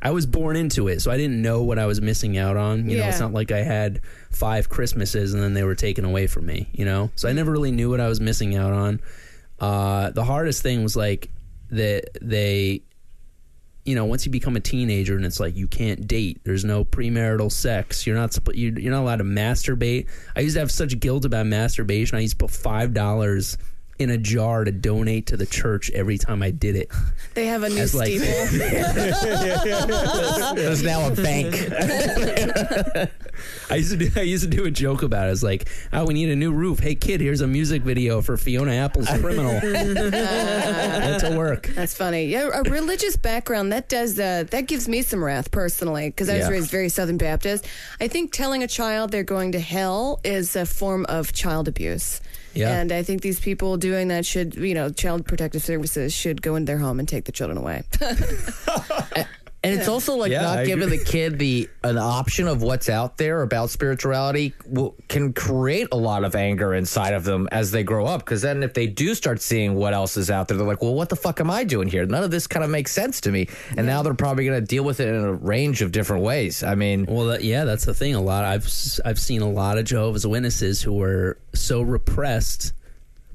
[0.00, 2.88] I was born into it, so I didn't know what I was missing out on.
[2.88, 3.24] You know, it's Yeah.
[3.26, 4.00] not like I had
[4.30, 6.68] five Christmases and then they were taken away from me.
[6.72, 9.00] You know, so I never really knew what I was missing out on.
[9.60, 11.30] Uh, the hardest thing was like
[11.70, 12.82] that they,
[13.88, 16.42] you know, once you become a teenager and it's like you can't date.
[16.44, 18.06] There's no premarital sex.
[18.06, 20.08] You're not you're, not allowed to masturbate.
[20.36, 22.18] I used to have such guilt about masturbation.
[22.18, 23.56] I used to put five dollars
[23.98, 26.90] in a jar to donate to the church every time I did it.
[27.34, 28.26] They have a new As like- steeple.
[30.56, 31.54] There's now a bank.
[33.70, 35.32] I used to do I used to do a joke about it.
[35.32, 36.80] It's like, oh, we need a new roof.
[36.80, 39.60] Hey kid, here's a music video for Fiona Apple's Criminal.
[39.60, 41.68] Get to work.
[41.68, 42.24] That's funny.
[42.26, 46.38] Yeah, a religious background that does uh, that gives me some wrath personally because I
[46.38, 46.50] was Yeah.
[46.52, 47.66] raised very Southern Baptist.
[48.00, 52.20] I think telling a child they're going to hell is a form of child abuse.
[52.54, 52.78] Yeah.
[52.78, 56.56] And I think these people doing that should, you know, Child Protective Services should go
[56.56, 57.84] into their home and take the children away.
[59.64, 60.98] And it's also like Yeah, not I giving agree.
[60.98, 65.96] the kid the an option of what's out there about spirituality will, can create a
[65.96, 68.20] lot of anger inside of them as they grow up.
[68.20, 70.94] Because then, if they do start seeing what else is out there, they're like, "Well,
[70.94, 72.06] what the fuck am I doing here?
[72.06, 74.66] None of this kind of makes sense to me." And now they're probably going to
[74.66, 76.62] deal with it in a range of different ways.
[76.62, 78.14] I mean, Well, that, yeah, that's the thing.
[78.14, 82.72] A lot I've s- I've seen a lot of Jehovah's Witnesses who were so repressed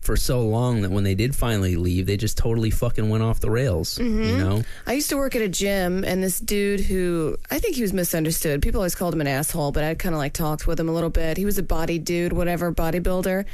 [0.03, 3.39] for so long that when they did finally leave, they just totally fucking went off
[3.39, 3.97] the rails.
[3.97, 4.63] You know?
[4.85, 7.93] I used to work at a gym, and this dude who I think he was
[7.93, 8.61] misunderstood.
[8.61, 10.93] People always called him an asshole, but I kind of like talked with him a
[10.93, 11.37] little bit.
[11.37, 13.45] He was a body dude, whatever, bodybuilder.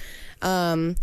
[0.42, 0.96] Um,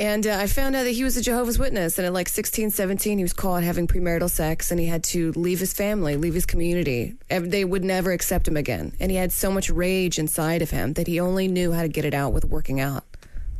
[0.00, 1.98] and uh, I found out that he was a Jehovah's Witness.
[1.98, 5.32] And at like 16, 17, he was caught having premarital sex, and he had to
[5.32, 7.14] leave his family, leave his community.
[7.28, 8.92] They would never accept him again.
[9.00, 11.88] And he had so much rage inside of him that he only knew how to
[11.88, 13.04] get it out with working out.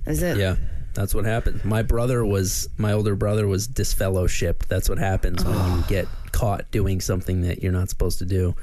[0.04, 0.38] That's it.
[0.38, 0.56] Yeah.
[0.98, 1.64] That's what happened.
[1.64, 4.66] My brother was my older brother was disfellowshipped.
[4.66, 8.56] That's what happens when you get caught doing something that you're not supposed to do.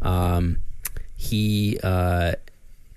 [0.00, 0.58] Um,
[1.16, 2.34] he uh,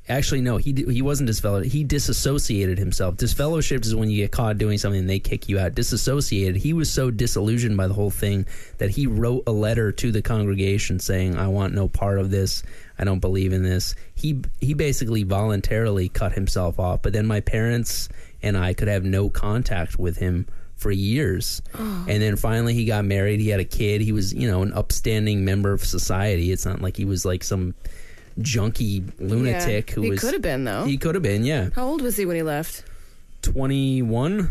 [0.08, 1.72] actually no, he he wasn't disfellowshipped.
[1.72, 3.16] He disassociated himself.
[3.16, 5.74] Disfellowshipped is when you get caught doing something and they kick you out.
[5.74, 6.58] Disassociated.
[6.58, 8.46] He was so disillusioned by the whole thing
[8.78, 12.62] that he wrote a letter to the congregation saying, "I want no part of this.
[13.00, 17.02] I don't believe in this." He he basically voluntarily cut himself off.
[17.02, 18.08] But then my parents
[18.44, 21.62] and I could have no contact with him for years.
[21.74, 24.02] And then finally he got married, he had a kid.
[24.02, 26.52] He was, you know, an upstanding member of society.
[26.52, 27.74] It's not like he was like some
[28.40, 30.84] junky lunatic Yeah, who he was could have been, though.
[30.84, 31.70] He could have been, yeah.
[31.76, 32.84] How old was he when he left?
[33.44, 34.50] 21?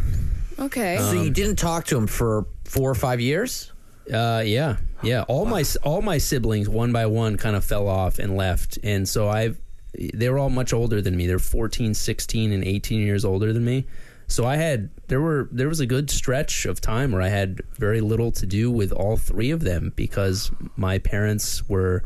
[0.59, 0.99] Okay.
[0.99, 3.72] so you didn't talk to him for four or five years.
[4.12, 5.22] Uh, yeah, yeah.
[5.22, 9.09] All my all my siblings, one by one, kind of fell off and left, and
[9.09, 9.61] so I've.
[9.95, 11.26] They were all much older than me.
[11.26, 13.86] They're 14, 16, and 18 years older than me.
[14.26, 17.61] So I had there were there was a good stretch of time where I had
[17.74, 22.03] very little to do with all three of them because my parents were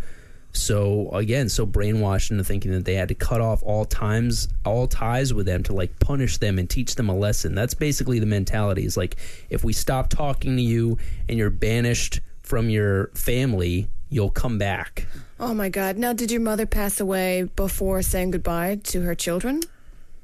[0.56, 4.88] so again so brainwashed into thinking that they had to cut off all times all
[4.88, 8.26] ties with them to like punish them and teach them a lesson that's basically the
[8.26, 9.16] mentality is like
[9.50, 10.96] if we stop talking to you
[11.28, 15.06] and you're banished from your family you'll come back
[15.38, 15.96] Oh my God!
[15.98, 19.60] Now, did your mother pass away before saying goodbye to her children?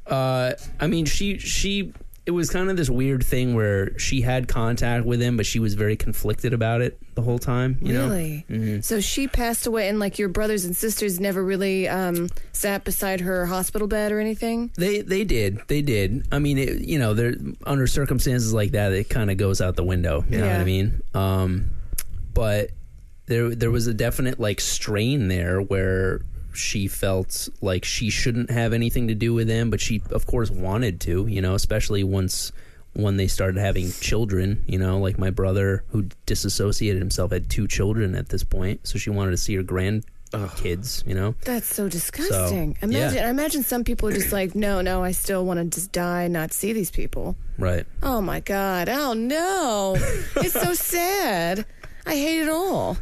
[0.07, 1.93] uh i mean she she
[2.27, 5.61] it was kind of this weird thing where she had contact with him but she
[5.61, 8.81] was very conflicted about it the whole time you know really?
[8.83, 13.21] So she passed away, and like your brothers and sisters never really um, sat beside
[13.21, 14.73] her hospital bed or anything.
[14.77, 16.27] They they did they did.
[16.33, 17.35] I mean, it, you know, there
[17.65, 20.25] under circumstances like that, it kind of goes out the window.
[20.29, 21.03] You know what I mean?
[21.15, 21.71] Um,
[22.35, 22.71] but
[23.33, 26.21] there there was a definite like strain there where
[26.55, 30.51] she felt like she shouldn't have anything to do with him, but she of course
[30.51, 31.27] wanted to.
[31.27, 32.53] You know, especially once
[32.93, 34.63] when they started having children.
[34.67, 38.99] You know, like my brother who disassociated himself had two children at this point, so
[38.99, 40.05] she wanted to see her grand
[40.57, 41.03] kids.
[41.07, 41.35] You know.
[41.47, 42.75] That's so disgusting.
[42.75, 43.27] So, imagine, yeah.
[43.29, 46.25] I imagine some people are just like, no, no, I still want to just die
[46.25, 47.35] and not see these people.
[47.59, 47.87] Right.
[48.03, 48.91] Oh my God.
[48.91, 49.95] Oh no.
[50.37, 51.65] it's so sad.
[52.05, 52.99] I hate it all.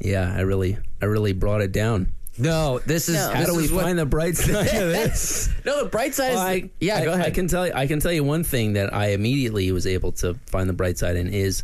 [0.00, 2.12] Yeah, I really, I really brought it down.
[2.38, 3.30] No, this is No.
[3.32, 5.48] How this do we is what- find the bright side of this?
[5.64, 6.96] no, the bright side Well, is I, yeah.
[6.98, 7.26] I- go ahead.
[7.26, 7.72] I can tell you.
[7.74, 10.98] I can tell you one thing that I immediately was able to find the bright
[10.98, 11.62] side in is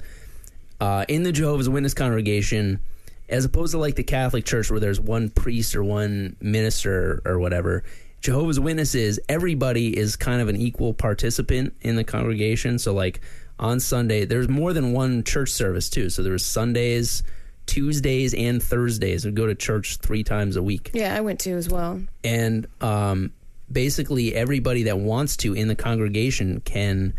[0.80, 2.80] uh, in the Jehovah's Witness congregation,
[3.28, 7.38] as opposed to like the Catholic Church where there's one priest or one minister or
[7.38, 7.84] whatever.
[8.22, 12.78] Jehovah's Witnesses, everybody is kind of an equal participant in the congregation.
[12.78, 13.20] So like
[13.58, 16.08] on Sunday, there's more than one church service too.
[16.08, 17.22] So there's Sundays,
[17.72, 19.24] Tuesdays, and Thursdays.
[19.24, 22.02] We go to church three times a week Yeah, I went to as well.
[22.22, 23.32] and um,
[23.70, 27.14] basically everybody that wants to in the congregation can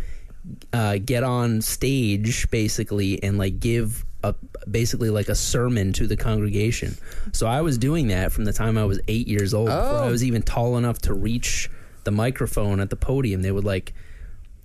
[0.72, 4.36] uh, get on stage basically and like give a
[4.70, 6.96] basically like a sermon to the congregation.
[7.32, 9.68] So I was doing that from the time I was eight years old.
[9.68, 10.12] Before I Oh.
[10.12, 11.70] was even tall enough to reach
[12.04, 13.42] the microphone at the podium.
[13.42, 13.94] They would like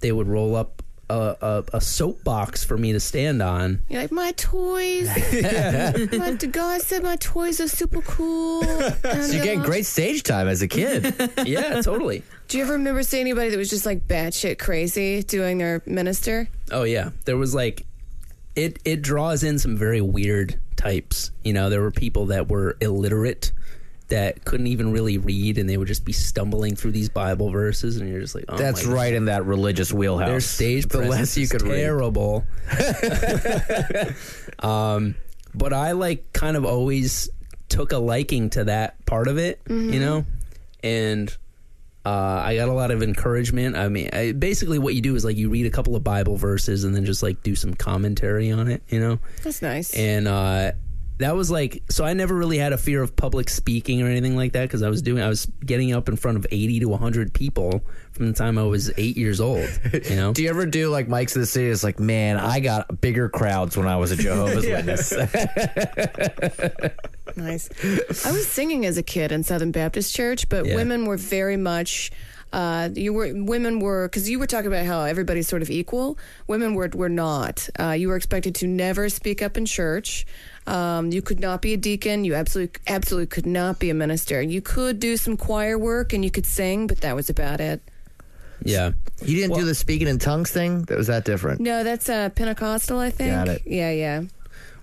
[0.01, 3.80] they would roll up a, a, a soapbox for me to stand on.
[3.88, 5.06] You're like, my toys.
[6.12, 8.62] my, the guy said my toys are super cool.
[8.62, 11.14] so you're getting great stage time as a kid.
[11.46, 12.22] yeah, totally.
[12.48, 16.48] Do you ever remember seeing anybody that was just like batshit crazy doing their minister?
[16.70, 17.84] Oh yeah, there was like
[18.56, 18.78] it.
[18.84, 21.30] It draws in some very weird types.
[21.44, 23.52] You know, there were people that were illiterate
[24.09, 27.96] that couldn't even really read, and they would just be stumbling through these Bible verses,
[27.98, 30.28] and you're just like, oh That's my right in that religious wheelhouse.
[30.28, 31.76] Their stage the presence less you is could read.
[31.76, 32.44] terrible.
[34.61, 35.14] um,
[35.54, 37.28] but I like kind of always
[37.68, 40.24] took a liking to that part of it, you know,
[40.82, 41.36] and
[42.06, 43.76] uh, I got a lot of encouragement.
[43.76, 46.36] I mean, I, basically, what you do is like you read a couple of Bible
[46.36, 49.94] verses and then just like do some commentary on it, you know, That's nice.
[49.94, 50.72] and uh,
[51.18, 52.04] that was like so.
[52.04, 54.88] I never really had a fear of public speaking or anything like that because I
[54.88, 58.32] was doing I was getting up in front of eighty to hundred people from the
[58.32, 59.68] time I was eight years old.
[60.08, 60.32] You know.
[60.38, 61.68] Do you ever do like Mike's of the City?
[61.68, 65.12] It's like, man, I got bigger crowds when I was a Jehovah's Witness.
[67.36, 67.68] Nice.
[68.26, 70.74] I was singing as a kid in Southern Baptist Church, but Yeah.
[70.74, 72.10] women were very much.
[72.52, 76.18] Uh, you were women were because you were talking about how everybody's sort of equal.
[76.46, 77.68] Women were were not.
[77.78, 80.26] Uh, you were expected to never speak up in church.
[80.68, 82.24] Um, you could not be a deacon.
[82.24, 84.42] You absolutely absolutely could not be a minister.
[84.42, 87.80] You could do some choir work and you could sing, but that was about it.
[88.62, 88.92] Yeah.
[89.24, 90.82] you didn't do the speaking in tongues thing?
[90.82, 91.60] That was that different?
[91.60, 93.32] No, that's uh, Pentecostal, I think.
[93.32, 93.62] Got it.
[93.64, 94.22] Yeah, yeah.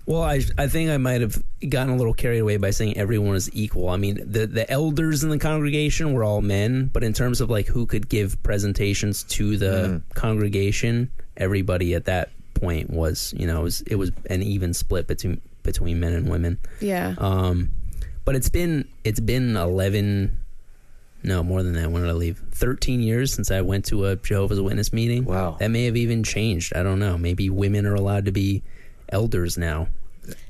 [0.06, 3.36] Well, I I think I might have gotten a little carried away by saying everyone
[3.36, 3.88] is equal.
[3.88, 7.48] I mean, the the elders in the congregation were all men, but in terms of
[7.50, 13.60] like who could give presentations to the congregation, everybody at that point was, you know,
[13.60, 16.58] it was, it was an even split between between men and women.
[16.80, 17.14] Yeah.
[17.18, 17.70] Um,
[18.24, 20.38] but it's been it's been eleven,
[21.22, 21.90] no more than that.
[21.90, 22.42] When did I leave?
[22.50, 25.24] Thirteen years since I went to a Jehovah's Witness meeting.
[25.26, 25.56] Wow.
[25.60, 26.74] that may have even changed.
[26.74, 27.18] I don't know.
[27.18, 28.62] Maybe women are allowed to be
[29.10, 29.88] elders now.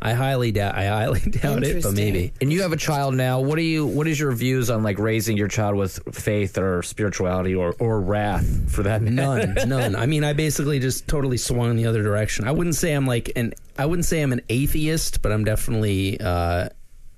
[0.00, 0.74] I highly doubt.
[0.74, 2.32] I highly doubt it, but maybe.
[2.40, 3.40] And you have a child now.
[3.40, 3.86] What do you?
[3.86, 8.00] What is your views on like raising your child with faith or spirituality or or
[8.00, 9.02] wrath for that?
[9.02, 9.46] matter?
[9.54, 9.96] None, none.
[9.96, 12.46] I mean, I basically just totally swung in the other direction.
[12.46, 13.54] I wouldn't say I'm like an.
[13.78, 16.68] I wouldn't say I'm an atheist, but I'm definitely, uh,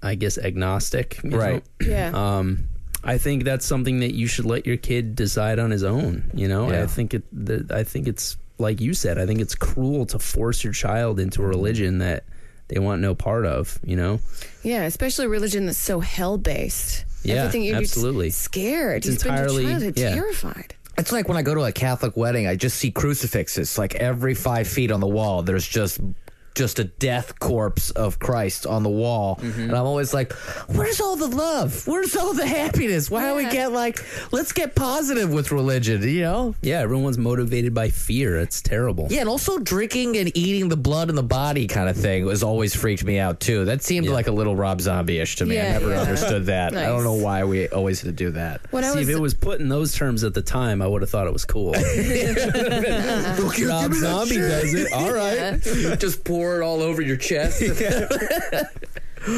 [0.02, 1.22] I guess, agnostic.
[1.22, 1.38] you know?
[1.38, 1.62] Right.
[1.80, 2.11] Yeah.
[2.14, 2.64] Um,
[3.04, 6.30] I think that's something that you should let your kid decide on his own.
[6.34, 6.82] You know, Yeah.
[6.82, 7.22] I think it.
[7.32, 9.18] The, I think it's like you said.
[9.18, 12.24] I think it's cruel to force your child into a religion that
[12.68, 13.78] they want no part of.
[13.84, 14.20] You know.
[14.62, 17.04] Yeah, especially religion that's so hell based.
[17.22, 18.30] Yeah, Everything you're just absolutely.
[18.30, 18.98] scared.
[18.98, 20.14] It's you spend entirely- childhood yeah.
[20.14, 20.74] terrified.
[20.96, 24.34] It's like when I go to a Catholic wedding, I just see crucifixes like every
[24.34, 25.42] five feet on the wall.
[25.42, 26.00] There's just
[26.59, 29.62] just a death corpse of Christ on the wall, mm-hmm.
[29.62, 30.32] and I'm always like,
[30.66, 31.86] "Where's all the love?
[31.86, 33.09] Where's all the happiness?
[33.11, 36.02] Why don't we get like, let's get positive with religion?
[36.02, 36.54] You know?
[36.61, 38.40] Yeah, everyone's motivated by fear.
[38.40, 39.06] It's terrible.
[39.09, 42.42] Yeah, and also drinking and eating the blood and the body kind of thing was
[42.42, 43.64] always freaked me out too.
[43.64, 44.12] That seemed Yeah.
[44.12, 45.61] like a little Rob Zombie-ish to me.
[45.61, 46.00] I never yeah.
[46.00, 46.76] understood that.
[46.76, 48.61] I don't know why we always had to do that.
[48.72, 50.88] When I See, was if it was put in those terms at the time, I
[50.88, 51.72] would have thought it was cool.
[53.68, 54.92] Rob Zombie does it.
[54.92, 55.61] All right.
[56.00, 57.62] Just pour it all over your chest.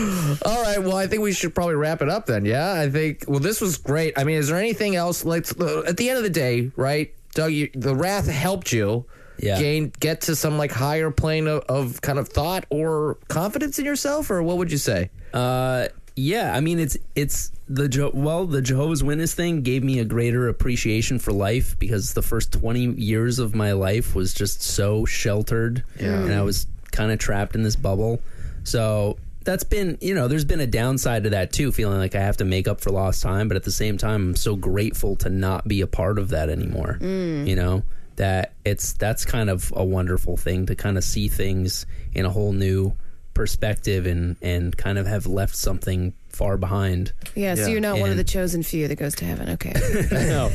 [0.44, 0.78] all right.
[0.78, 2.44] Well, I think we should probably wrap it up then.
[2.44, 2.72] Yeah.
[2.72, 3.24] I think.
[3.26, 4.18] Well, this was great.
[4.18, 5.24] I mean, is there anything else?
[5.24, 5.58] Let's.
[5.58, 7.52] uh, At the end of the day, right, Doug?
[7.52, 9.06] You, the wrath helped you.
[9.38, 9.58] Yeah.
[9.58, 13.86] Gain get to some like higher plane of, of kind of thought or confidence in
[13.86, 15.08] yourself, or what would you say?
[15.32, 19.98] Uh, yeah, I mean it's it's the Je- well the Jehovah's Witness thing gave me
[20.00, 24.60] a greater appreciation for life because the first twenty years of my life was just
[24.62, 26.20] so sheltered, yeah.
[26.20, 28.20] and I was kind of trapped in this bubble.
[28.64, 32.20] So that's been you know there's been a downside to that too feeling like i
[32.20, 35.16] have to make up for lost time but at the same time i'm so grateful
[35.16, 37.46] to not be a part of that anymore Mm.
[37.48, 37.82] you know
[38.16, 42.30] that it's that's kind of a wonderful thing to kind of see things in a
[42.30, 42.92] whole new
[43.32, 48.10] perspective and and kind of have left something far behind Yeah, so you're not one
[48.10, 49.48] of the chosen few that goes to heaven.
[49.50, 49.72] Okay.
[50.12, 50.50] no,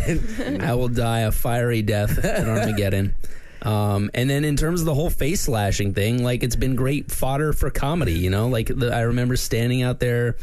[0.64, 3.16] I will die a fiery death at Armageddon.
[3.66, 7.12] Um, and then in terms of the whole face slashing thing, like it's been great
[7.12, 8.14] fodder for comedy.
[8.14, 10.38] You know, like the, I remember standing out there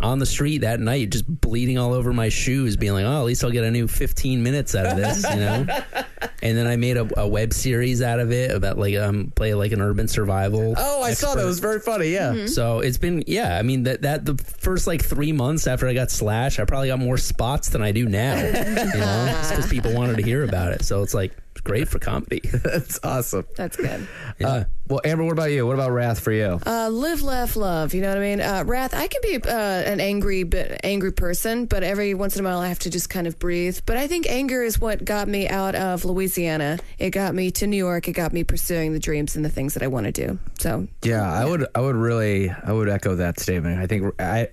[0.00, 3.24] on the street that night, just bleeding all over my shoes, being like, "Oh, at
[3.24, 5.66] least I'll get a new 15 minutes out of this," you know.
[6.42, 9.54] and then I made a, a web series out of it about like um play
[9.54, 10.74] like an urban survival.
[10.76, 11.42] Oh, I saw that.
[11.42, 12.10] It was very funny.
[12.10, 12.46] Yeah.
[12.46, 13.58] So it's been yeah.
[13.58, 16.88] I mean that that the first like three months after I got slashed, I probably
[16.88, 18.36] got more spots than I do now.
[18.36, 20.84] you know, because people wanted to hear about it.
[20.84, 22.40] So it's like it's great for comedy.
[22.52, 23.46] That's awesome.
[23.56, 24.06] That's good.
[24.42, 25.66] Uh, well, Amber, what about you?
[25.66, 26.58] What about Wrath for you?
[26.66, 27.94] Uh, live, laugh, love.
[27.94, 28.40] You know what I mean?
[28.40, 28.94] Uh, Wrath.
[28.94, 32.58] I can be uh, an angry, bit angry person, but every once in a while
[32.58, 33.78] I have to just kind of breathe.
[33.86, 36.78] But I think anger is what got me out of Louisiana.
[36.98, 38.08] It got me to New York.
[38.08, 40.38] It got me pursuing the dreams and the things that I want to do.
[40.58, 41.66] So Yeah, I would.
[41.74, 42.50] I would really.
[42.50, 43.80] I would echo that statement.
[43.80, 44.48] I think I.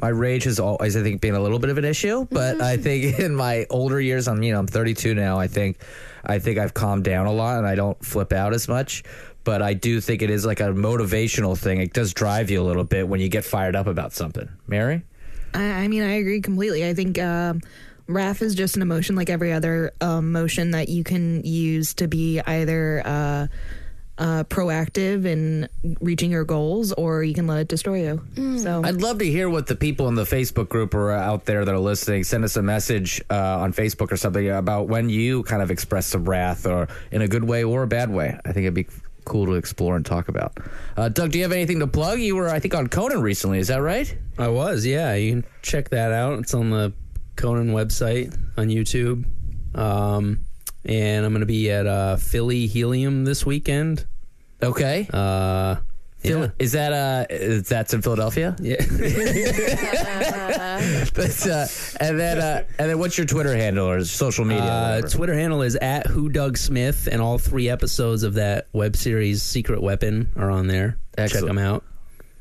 [0.00, 2.76] My rage has always, I think, been a little bit of an issue, but I
[2.76, 5.38] think in my older years, I'm, you know, I'm 32 now.
[5.38, 5.78] I think,
[6.24, 9.02] I think I've calmed down a lot, and I don't flip out as much.
[9.44, 11.80] But I do think it is like a motivational thing.
[11.80, 14.48] It does drive you a little bit when you get fired up about something.
[14.66, 15.02] Mary,
[15.54, 16.86] I, I mean, I agree completely.
[16.86, 17.60] I think um,
[18.08, 22.08] wrath is just an emotion like every other um, emotion that you can use to
[22.08, 23.46] be either uh,
[24.18, 25.68] uh, proactive in
[26.00, 28.58] reaching your goals or you can let it destroy you.
[28.58, 31.64] So I'd love to hear what the people in the Facebook group are out there
[31.64, 32.24] that are listening.
[32.24, 36.06] Send us a message uh, on Facebook or something about when you kind of express
[36.06, 38.38] some wrath, or in a good way or a bad way.
[38.44, 38.88] I think it'd be
[39.24, 40.58] cool to explore and talk about.
[40.96, 42.18] Uh, Doug, do you have anything to plug?
[42.18, 43.58] You were, I think, on Conan recently.
[43.58, 44.16] Is that right?
[44.38, 45.14] I was, yeah.
[45.14, 46.38] You can check that out.
[46.40, 46.92] It's on the
[47.36, 49.24] Conan website on YouTube.
[49.74, 50.40] Um,
[50.84, 54.06] and I'm going to be at uh, Philly Helium this weekend.
[54.62, 55.08] Okay.
[55.12, 55.76] Uh,
[56.22, 56.48] yeah.
[56.58, 58.56] Is that uh, is that's in Philadelphia?
[58.60, 58.74] Yeah.
[61.14, 61.66] but, uh,
[62.00, 64.64] and then uh, and then what's your Twitter handle or social media?
[64.64, 65.08] or Uh, whatever?
[65.08, 69.42] Twitter handle is at Who Doug Smith, and all three episodes of that web series
[69.42, 70.98] Secret Weapon are on there.
[71.16, 71.84] Check them out.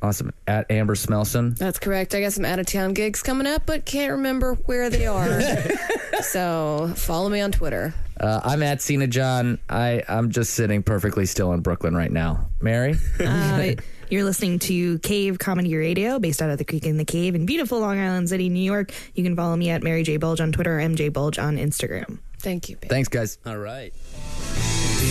[0.02, 0.32] awesome.
[0.48, 1.56] At Amber Smelson.
[1.58, 2.14] that's correct.
[2.16, 5.42] I got some out of town gigs coming up, but can't remember where they are.
[6.22, 7.94] so follow me on Twitter.
[8.20, 9.60] Uh, I'm at Cena John.
[9.70, 12.50] I I'm just sitting perfectly still in Brooklyn right now.
[12.62, 12.96] Mary.
[13.20, 13.74] uh,
[14.10, 17.46] you're listening to Cave Comedy Radio based out of the Creek in the Cave in
[17.46, 18.92] beautiful Long Island City, New York.
[19.14, 20.18] You can follow me at Mary J.
[20.18, 22.20] Bulge on Twitter or MJ Bulge on Instagram.
[22.40, 22.78] Thank you.
[22.78, 22.90] Babe.
[22.90, 23.38] Thanks, guys.
[23.46, 23.94] All right.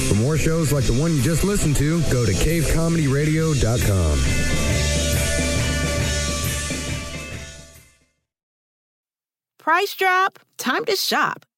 [0.09, 4.19] For more shows like the one you just listened to, go to cavecomedyradio.com.
[9.59, 10.39] Price drop?
[10.59, 11.45] Time to shop.